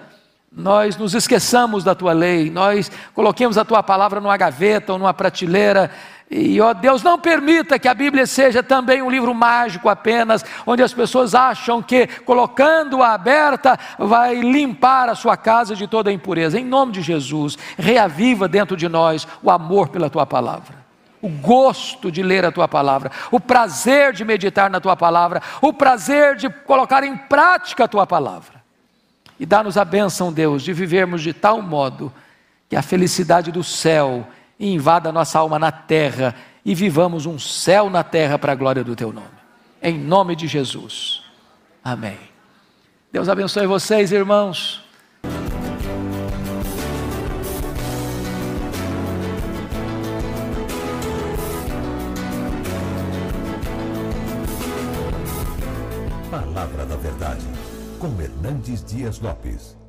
nós 0.52 0.96
nos 0.98 1.14
esqueçamos 1.14 1.84
da 1.84 1.96
Tua 1.96 2.14
lei, 2.14 2.50
nós 2.50 2.92
coloquemos 3.14 3.58
a 3.58 3.66
Tua 3.66 3.82
palavra 3.82 4.20
numa 4.20 4.38
gaveta 4.38 4.94
ou 4.94 5.00
numa 5.00 5.14
prateleira 5.14 5.92
e 6.30 6.60
ó 6.60 6.74
Deus, 6.74 7.04
não 7.04 7.18
permita 7.18 7.80
que 7.80 7.88
a 7.88 7.94
Bíblia 7.94 8.28
seja 8.28 8.62
também 8.62 9.02
um 9.02 9.10
livro 9.10 9.34
mágico 9.34 9.88
apenas, 9.88 10.44
onde 10.66 10.84
as 10.84 10.94
pessoas 10.94 11.34
acham 11.34 11.82
que 11.82 12.06
colocando-a 12.26 13.14
aberta 13.14 13.80
vai 13.98 14.36
limpar 14.36 15.08
a 15.08 15.16
sua 15.16 15.38
casa 15.38 15.74
de 15.74 15.88
toda 15.88 16.10
a 16.10 16.14
impureza. 16.14 16.60
Em 16.60 16.66
nome 16.66 16.92
de 16.92 17.02
Jesus, 17.02 17.58
reaviva 17.78 18.48
dentro 18.48 18.76
de 18.76 18.90
nós 18.90 19.26
o 19.42 19.50
amor 19.50 19.88
pela 19.88 20.10
tua 20.10 20.26
palavra. 20.26 20.86
o 21.20 21.30
gosto 21.30 22.12
de 22.12 22.22
ler 22.22 22.46
a 22.46 22.52
tua 22.52 22.68
palavra, 22.68 23.12
o 23.32 23.40
prazer 23.40 24.14
de 24.14 24.24
meditar 24.24 24.70
na 24.70 24.80
tua 24.80 24.96
palavra, 24.96 25.42
o 25.62 25.74
prazer 25.74 26.36
de 26.36 26.48
colocar 26.48 27.04
em 27.04 27.18
prática 27.18 27.86
a 27.86 27.88
tua 27.88 28.06
palavra. 28.06 28.62
E 29.40 29.46
dá-nos 29.46 29.78
a 29.78 29.86
bênção, 29.86 30.32
Deus, 30.32 30.62
de 30.62 30.74
vivermos 30.74 31.24
de 31.24 31.34
tal 31.34 31.62
modo 31.62 32.14
que 32.70 32.76
a 32.76 32.82
felicidade 32.82 33.52
do 33.52 33.64
céu 33.64 34.28
invada 34.60 35.10
a 35.10 35.12
nossa 35.12 35.40
alma 35.40 35.60
na 35.60 35.72
terra 35.72 36.36
e 36.66 36.74
vivamos 36.74 37.26
um 37.26 37.40
céu 37.40 37.90
na 37.90 38.04
terra 38.04 38.38
para 38.38 38.52
a 38.52 38.56
glória 38.56 38.84
do 38.84 38.96
teu 38.96 39.14
nome. 39.14 39.28
Em 39.82 39.98
nome 39.98 40.36
de 40.36 40.48
Jesus. 40.48 41.24
Amém. 41.84 42.18
Deus 43.12 43.30
abençoe 43.30 43.66
vocês, 43.66 44.12
irmãos. 44.12 44.84
Palavra 56.30 56.86
da 56.86 56.98
Verdade, 56.98 57.46
com 58.00 58.22
Hernandes 58.22 58.84
Dias 58.84 59.20
Lopes. 59.20 59.87